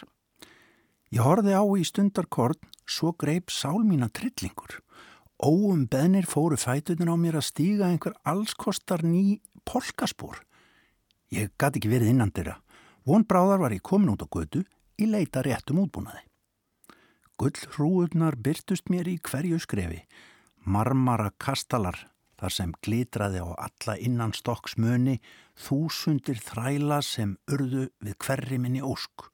Ég 1.13 1.21
horfi 1.21 1.53
á 1.53 1.61
í 1.77 1.85
stundarkorn, 1.85 2.57
svo 2.89 3.13
greip 3.21 3.53
sál 3.53 3.85
mína 3.85 4.09
trillingur. 4.09 4.79
Óum 5.45 5.85
beðnir 5.93 6.25
fóru 6.25 6.57
fætutin 6.57 7.13
á 7.13 7.21
mér 7.21 7.37
að 7.37 7.51
stíga 7.51 7.91
einhver 7.91 8.17
allskostar 8.25 9.05
ný 9.05 9.43
polkaspór. 9.69 10.41
Ég 11.29 11.53
gæti 11.61 11.77
ekki 11.77 11.93
verið 11.93 12.15
innan 12.15 12.33
þeirra. 12.33 12.57
Von 13.05 13.29
bráðar 13.29 13.61
var 13.61 13.77
ég 13.77 13.85
komin 13.85 14.17
út 14.17 14.25
á 14.25 14.29
götu 14.33 14.65
í 14.97 15.05
leita 15.05 15.45
réttum 15.45 15.85
útbúnaði. 15.85 16.25
Gullrúurnar 17.37 18.41
byrtust 18.41 18.89
mér 18.89 19.13
í 19.13 19.21
hverju 19.21 19.61
skrefi. 19.61 20.01
Marmara 20.65 21.29
kastalar 21.37 22.07
þar 22.41 22.53
sem 22.53 22.73
glitraði 22.85 23.41
á 23.41 23.49
alla 23.57 23.97
innan 23.97 24.35
stokksmöni 24.37 25.19
þúsundir 25.57 26.41
þræla 26.43 27.01
sem 27.05 27.37
urðu 27.51 27.89
við 28.05 28.19
hverri 28.25 28.59
minni 28.61 28.83
ósk, 28.85 29.29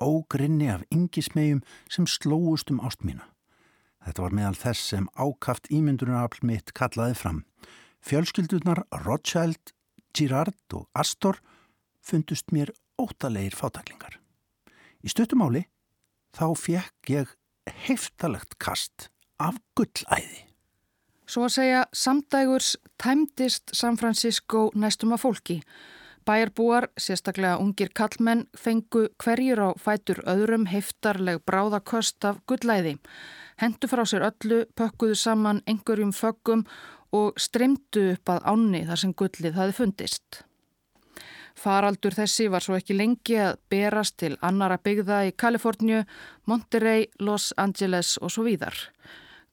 ógrinni 0.00 0.70
af 0.72 0.86
yngismegjum 0.90 1.62
sem 1.88 2.08
slóust 2.08 2.72
um 2.72 2.80
ást 2.82 3.04
mína. 3.06 3.28
Þetta 4.00 4.24
var 4.24 4.36
meðal 4.36 4.56
þess 4.56 4.90
sem 4.94 5.08
ákaft 5.14 5.68
ímyndunarafl 5.70 6.46
mitt 6.48 6.72
kallaði 6.74 7.18
fram. 7.20 7.42
Fjölskyldurnar 8.00 8.86
Rothschild, 9.04 9.74
Girard 10.16 10.56
og 10.72 10.88
Astor 10.96 11.38
fundust 12.00 12.48
mér 12.50 12.72
ótalegir 12.98 13.54
fátaklingar. 13.54 14.16
Í 15.04 15.12
stuttumáli 15.12 15.66
þá 16.36 16.46
fekk 16.56 17.12
ég 17.12 17.34
heftalegt 17.86 18.56
kast 18.58 19.10
af 19.40 19.60
gullæði. 19.76 20.49
Svo 21.30 21.44
að 21.46 21.52
segja 21.54 21.80
samdægurs 21.94 22.72
tæmdist 22.98 23.70
San 23.76 23.94
Francisco 24.00 24.64
næstum 24.74 25.12
að 25.14 25.20
fólki. 25.22 25.56
Bæjarbúar, 26.26 26.88
sérstaklega 26.98 27.60
ungir 27.62 27.92
kallmenn, 27.94 28.48
fengu 28.58 29.04
hverjur 29.22 29.62
á 29.62 29.68
fætur 29.78 30.24
öðrum 30.26 30.66
heftarleg 30.72 31.38
bráðaköst 31.46 32.26
af 32.26 32.40
gullæði. 32.50 32.96
Hendu 33.62 33.86
frá 33.86 34.02
sér 34.10 34.26
öllu, 34.26 34.64
pökkuðu 34.74 35.14
saman 35.14 35.62
einhverjum 35.70 36.10
föggum 36.10 36.66
og 37.14 37.38
streymdu 37.38 38.08
upp 38.16 38.34
að 38.34 38.50
áni 38.50 38.82
þar 38.90 39.04
sem 39.04 39.14
gullið 39.14 39.58
hafi 39.62 39.78
fundist. 39.78 40.42
Faraldur 41.54 42.16
þessi 42.16 42.50
var 42.50 42.66
svo 42.66 42.74
ekki 42.74 42.98
lengi 42.98 43.38
að 43.38 43.58
berast 43.70 44.18
til 44.18 44.34
annara 44.42 44.82
byggða 44.82 45.24
í 45.30 45.34
Kaliforníu, 45.38 46.02
Monterey, 46.50 47.06
Los 47.22 47.52
Angeles 47.56 48.16
og 48.18 48.34
svo 48.34 48.50
víðar. 48.50 48.74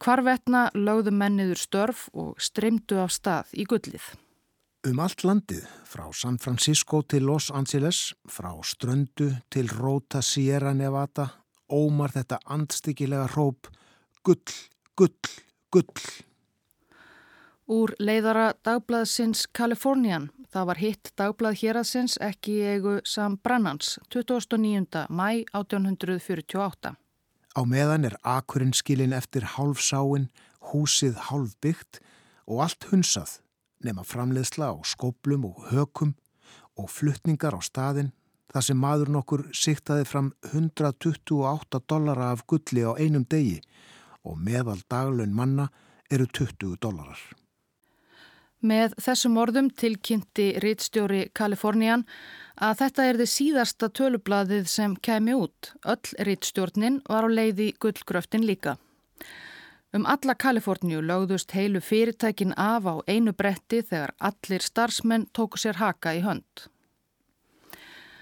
Hvarvetna 0.04 0.68
lögðu 0.78 1.12
menniður 1.12 1.62
störf 1.62 2.08
og 2.14 2.38
streymdu 2.42 3.00
af 3.02 3.14
stað 3.16 3.54
í 3.58 3.66
gullið. 3.66 4.04
Um 4.88 5.02
allt 5.04 5.24
landið, 5.26 5.66
frá 5.90 6.06
San 6.14 6.38
Francisco 6.40 7.02
til 7.02 7.26
Los 7.26 7.50
Angeles, 7.52 8.14
frá 8.30 8.54
Ströndu 8.64 9.32
til 9.50 9.68
Rota 9.74 10.22
Sierra 10.22 10.72
Nevada, 10.74 11.28
ómar 11.68 12.14
þetta 12.14 12.38
andstyggilega 12.46 13.26
hróp 13.34 13.68
gull, 14.28 14.56
gull, 14.96 15.34
gull. 15.72 16.08
Úr 17.68 17.94
leiðara 18.00 18.54
dagblaðsins 18.64 19.46
Kalifornian, 19.56 20.30
það 20.54 20.70
var 20.70 20.82
hitt 20.82 21.12
dagblað 21.20 21.60
héraðsins 21.62 22.16
ekki 22.24 22.62
eigu 22.76 23.00
Sam 23.04 23.36
Brannans, 23.44 23.98
29. 24.14 25.08
mæ 25.10 25.28
1848. 25.52 26.96
Á 27.58 27.66
meðan 27.66 28.06
er 28.06 28.14
akurinn 28.22 28.76
skilin 28.78 29.16
eftir 29.18 29.42
hálfsáin, 29.56 30.28
húsið 30.70 31.16
hálfbyggt 31.32 31.98
og 32.46 32.62
allt 32.68 32.86
hunsað 32.92 33.40
nema 33.82 34.06
framleiðsla 34.06 34.70
á 34.70 34.76
skóplum 34.86 35.48
og 35.50 35.64
hökum 35.72 36.14
og 36.78 36.92
fluttningar 36.94 37.58
á 37.58 37.62
staðin 37.66 38.14
þar 38.54 38.68
sem 38.68 38.78
maður 38.78 39.12
nokkur 39.16 39.44
siktaði 39.58 40.06
fram 40.06 40.30
128 40.52 41.82
dollara 41.90 42.30
af 42.36 42.46
gulli 42.46 42.86
á 42.86 42.94
einum 42.94 43.26
degi 43.26 43.58
og 44.22 44.38
meðal 44.38 44.80
daglun 44.86 45.34
manna 45.34 45.70
eru 46.14 46.30
20 46.30 46.78
dollarar. 46.78 47.18
Með 48.66 48.96
þessum 48.98 49.38
orðum 49.38 49.68
tilkynnti 49.70 50.56
Ritstjóri 50.64 51.28
Kalifornian 51.38 52.08
að 52.58 52.80
þetta 52.80 53.04
er 53.06 53.20
þið 53.20 53.30
síðasta 53.30 53.90
tölublaðið 53.94 54.66
sem 54.68 54.96
kemi 54.98 55.36
út. 55.38 55.74
Öll 55.86 56.26
Ritstjórnin 56.26 57.02
var 57.06 57.28
á 57.28 57.30
leiði 57.30 57.76
gullgröftin 57.78 58.48
líka. 58.48 58.78
Um 59.94 60.06
alla 60.10 60.34
Kaliforníu 60.34 61.04
lögðust 61.06 61.54
heilu 61.54 61.80
fyrirtækin 61.80 62.56
af 62.58 62.90
á 62.90 62.98
einu 63.08 63.32
bretti 63.34 63.84
þegar 63.86 64.16
allir 64.20 64.66
starfsmenn 64.66 65.30
tóku 65.38 65.62
sér 65.62 65.78
haka 65.78 66.16
í 66.18 66.24
hönd. 66.26 66.68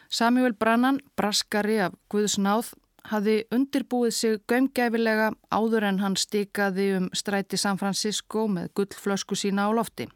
Samuel 0.10 0.54
Brannan, 0.54 1.00
braskari 1.16 1.80
af 1.80 1.96
Guðsnáð, 2.12 2.76
hafði 3.10 3.46
undirbúið 3.56 4.14
sig 4.14 4.44
gömgæfilega 4.52 5.32
áður 5.50 5.88
en 5.90 6.00
hann 6.04 6.16
stikaði 6.20 6.92
um 7.00 7.10
stræti 7.14 7.58
San 7.58 7.80
Francisco 7.82 8.48
með 8.48 8.70
gullflösku 8.76 9.36
sína 9.36 9.68
á 9.68 9.72
lofti. 9.74 10.08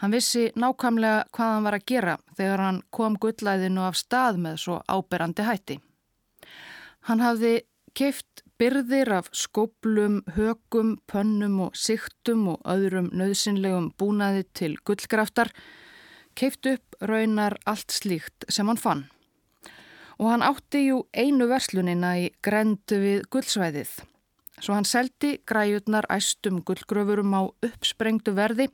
Hann 0.00 0.14
vissi 0.14 0.48
nákvæmlega 0.56 1.24
hvað 1.36 1.54
hann 1.54 1.66
var 1.66 1.76
að 1.76 1.86
gera 1.92 2.18
þegar 2.38 2.64
hann 2.64 2.82
kom 2.90 3.18
gullæðinu 3.20 3.82
af 3.84 3.98
stað 4.00 4.40
með 4.40 4.60
svo 4.64 4.78
áberandi 4.88 5.44
hætti. 5.44 5.76
Hann 7.08 7.20
hafði 7.20 7.60
keift 7.96 8.44
byrðir 8.60 9.08
af 9.16 9.30
skóplum, 9.32 10.20
hökum, 10.36 10.98
pönnum 11.08 11.60
og 11.66 11.76
siktum 11.76 12.46
og 12.52 12.66
öðrum 12.68 13.08
nöðsynlegum 13.16 13.90
búnaði 13.98 14.44
til 14.52 14.74
gullgraftar, 14.84 15.48
keift 16.36 16.68
upp 16.68 17.00
raunar 17.00 17.56
allt 17.64 17.92
slíkt 17.92 18.44
sem 18.52 18.68
hann 18.68 18.80
fann. 18.80 19.06
Og 20.20 20.28
hann 20.28 20.44
átti 20.44 20.84
jú 20.90 21.04
einu 21.16 21.48
verslunina 21.48 22.12
í 22.20 22.28
grendu 22.44 23.00
við 23.00 23.24
gullsvæðið. 23.32 23.94
Svo 24.60 24.76
hann 24.76 24.84
seldi 24.84 25.38
græjurnar 25.48 26.04
æstum 26.12 26.60
gullgröfurum 26.68 27.32
á 27.32 27.42
uppsprengtu 27.64 28.34
verði. 28.36 28.68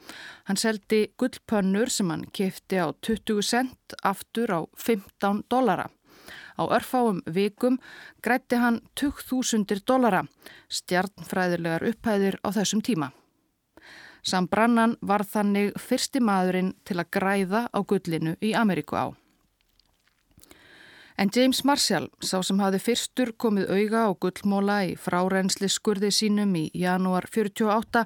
Hann 0.46 0.58
seldi 0.58 1.06
gullpönnur 1.18 1.90
sem 1.90 2.10
hann 2.10 2.26
kifti 2.34 2.80
á 2.82 2.90
20 3.06 3.42
cent 3.42 3.94
aftur 4.02 4.50
á 4.50 4.60
15 4.74 5.44
dollara. 5.50 5.86
Á 6.58 6.62
örfáum 6.66 7.20
vikum 7.26 7.78
grætti 8.22 8.56
hann 8.56 8.80
20.000 8.96 9.84
dollara, 9.86 10.24
stjarnfræðilegar 10.68 11.84
upphæðir 11.90 12.40
á 12.42 12.48
þessum 12.50 12.82
tíma. 12.82 13.12
Sam 14.26 14.48
Brannan 14.50 14.96
var 15.02 15.22
þannig 15.22 15.76
fyrsti 15.78 16.18
maðurinn 16.18 16.72
til 16.84 16.98
að 16.98 17.12
græða 17.14 17.68
á 17.70 17.78
gullinu 17.78 18.34
í 18.42 18.56
Ameríku 18.58 18.98
á. 18.98 19.14
En 21.16 21.30
James 21.34 21.64
Marshall, 21.64 22.10
sá 22.20 22.42
sem 22.44 22.58
hafði 22.60 22.82
fyrstur 22.84 23.30
komið 23.40 23.70
auga 23.72 24.02
á 24.04 24.10
gullmóla 24.20 24.76
í 24.84 24.90
frárensli 25.00 25.70
skurði 25.72 26.10
sínum 26.12 26.52
í 26.60 26.66
janúar 26.76 27.24
48, 27.32 28.02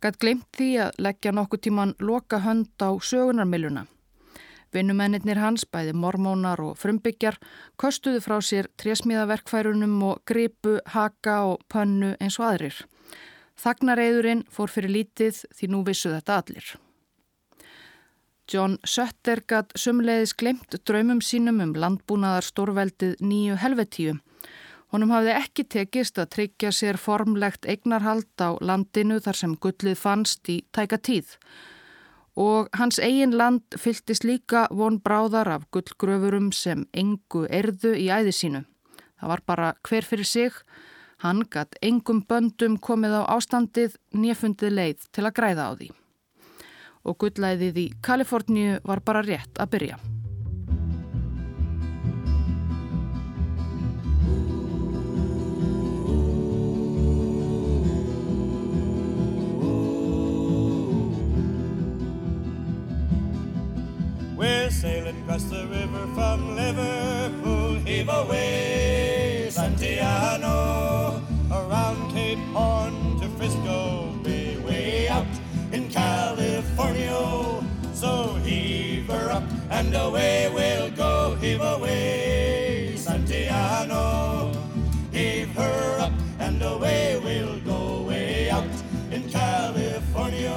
gætt 0.00 0.18
glemt 0.22 0.48
því 0.56 0.70
að 0.86 1.02
leggja 1.04 1.34
nokkuð 1.36 1.62
tíman 1.66 1.92
loka 2.00 2.40
hönd 2.46 2.72
á 2.80 2.88
sögunarmiluna. 2.96 3.84
Vinnumennir 4.72 5.40
hans, 5.40 5.66
bæði 5.68 5.92
mormónar 5.96 6.60
og 6.64 6.80
frumbyggjar, 6.80 7.36
kostuðu 7.76 8.24
frá 8.24 8.40
sér 8.40 8.72
trésmíðaverkfærunum 8.80 10.00
og 10.08 10.24
gripu, 10.28 10.78
haka 10.88 11.40
og 11.52 11.64
pönnu 11.68 12.14
eins 12.16 12.40
og 12.40 12.48
aðrir. 12.48 12.82
Þagnareiðurinn 13.60 14.46
fór 14.48 14.72
fyrir 14.72 14.96
lítið 14.96 15.44
því 15.52 15.72
nú 15.72 15.84
vissu 15.84 16.12
þetta 16.16 16.40
allir. 16.40 16.76
John 18.48 18.78
Sutter 18.80 19.42
gatt 19.44 19.74
sumleiðis 19.76 20.32
glemt 20.40 20.72
draumum 20.88 21.18
sínum 21.20 21.58
um 21.60 21.74
landbúnaðar 21.76 22.46
stórveldið 22.46 23.18
nýju 23.20 23.58
helvetíu. 23.60 24.14
Honum 24.88 25.12
hafði 25.12 25.34
ekki 25.36 25.64
tekist 25.68 26.16
að 26.16 26.30
tryggja 26.36 26.70
sér 26.72 26.96
formlegt 26.96 27.68
eignarhald 27.68 28.40
á 28.40 28.56
landinu 28.64 29.18
þar 29.20 29.40
sem 29.42 29.52
gullið 29.60 30.00
fannst 30.00 30.48
í 30.48 30.62
tæka 30.72 30.96
tíð. 30.96 31.34
Og 32.40 32.72
hans 32.80 33.02
eigin 33.04 33.36
land 33.36 33.76
fyltist 33.76 34.24
líka 34.24 34.64
von 34.72 34.96
bráðar 34.96 35.52
af 35.58 35.68
gullgröfurum 35.74 36.48
sem 36.56 36.86
engu 36.96 37.44
erðu 37.52 37.92
í 38.00 38.08
æði 38.08 38.32
sínu. 38.32 38.64
Það 39.20 39.34
var 39.34 39.44
bara 39.44 39.70
hver 39.84 40.08
fyrir 40.08 40.32
sig. 40.32 40.60
Hann 41.20 41.44
gatt 41.50 41.76
engum 41.82 42.24
böndum 42.24 42.80
komið 42.80 43.20
á 43.20 43.22
ástandið 43.36 44.00
nýjafundið 44.16 44.76
leið 44.80 45.08
til 45.12 45.28
að 45.28 45.34
græða 45.36 45.68
á 45.68 45.72
því 45.76 45.94
og 47.04 47.18
gullæðið 47.22 47.82
í 47.84 47.88
Kaliforníu 48.02 48.78
var 48.86 49.02
bara 49.04 49.22
rétt 49.22 49.58
að 49.60 49.74
byrja. 49.74 49.98
We're 64.38 64.70
sailing 64.70 65.18
across 65.22 65.44
the 65.44 65.66
river 65.66 66.06
from 66.14 66.54
Liverpool, 66.54 67.74
heave 67.84 68.08
away, 68.08 69.48
Santiano, 69.50 71.20
around 71.50 72.12
Cape 72.12 72.38
Horn 72.54 73.18
to 73.20 73.28
Frisco, 73.36 74.12
be 74.22 74.56
way 74.64 75.08
out 75.08 75.26
in 75.72 75.90
California. 75.90 76.57
So 77.98 78.34
heave 78.44 79.08
her 79.08 79.32
up 79.32 79.42
and 79.70 79.92
away 79.92 80.48
we'll 80.54 80.88
go, 80.92 81.34
heave 81.40 81.60
away, 81.60 82.92
Santiano. 82.94 84.54
Heave 85.12 85.52
her 85.56 85.98
up 85.98 86.12
and 86.38 86.62
away 86.62 87.20
we'll 87.24 87.58
go 87.60 88.02
way 88.02 88.50
out 88.50 88.70
in 89.10 89.28
California. 89.28 90.56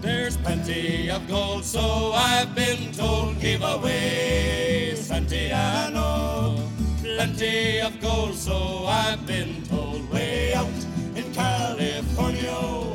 There's 0.00 0.36
plenty 0.36 1.10
of 1.10 1.26
gold, 1.26 1.64
so 1.64 2.12
I've 2.14 2.54
been 2.54 2.92
told, 2.92 3.34
heave 3.38 3.64
away, 3.64 4.92
Santiano. 4.94 6.60
Plenty 7.02 7.80
of 7.80 8.00
gold, 8.00 8.36
so 8.36 8.86
I've 8.86 9.26
been 9.26 9.64
told, 9.64 10.08
way 10.12 10.54
out 10.54 10.68
in 11.16 11.34
California. 11.34 12.91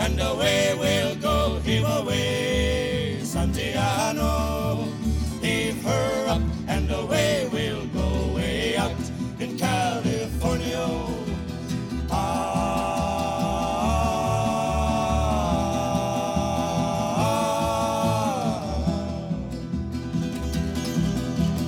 And 0.00 0.18
away 0.20 0.74
we'll 0.78 1.14
go. 1.16 1.60
Heave 1.64 1.84
away, 1.84 3.18
Santiano. 3.20 4.88
Heave 5.42 5.82
her 5.84 6.26
up 6.28 6.42
and 6.68 6.90
away 6.90 7.48
we'll 7.52 7.86
go 7.88 8.34
way 8.34 8.76
out 8.76 9.00
in 9.38 9.58
California. 9.58 10.88
Ah. 12.10 12.40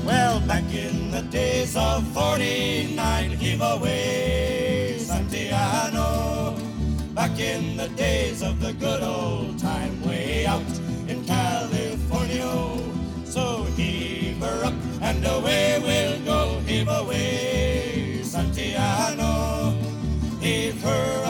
Well, 0.07 0.41
back 0.41 0.65
in 0.75 1.11
the 1.11 1.23
days 1.31 1.77
of 1.77 2.07
49, 2.09 3.31
heave 3.43 3.61
away, 3.61 4.02
the 7.83 7.89
days 7.97 8.43
of 8.43 8.61
the 8.61 8.73
good 8.75 9.03
old 9.03 9.59
time 9.59 10.01
way 10.07 10.47
out 10.47 10.73
in 11.09 11.25
California. 11.25 12.79
So 13.25 13.65
heave 13.77 14.39
her 14.39 14.65
up 14.67 14.75
and 15.01 15.25
away 15.27 15.81
we'll 15.83 16.21
go, 16.25 16.61
heave 16.61 16.87
away, 16.87 18.21
Santiano, 18.23 19.75
heave 20.41 20.81
her 20.81 21.22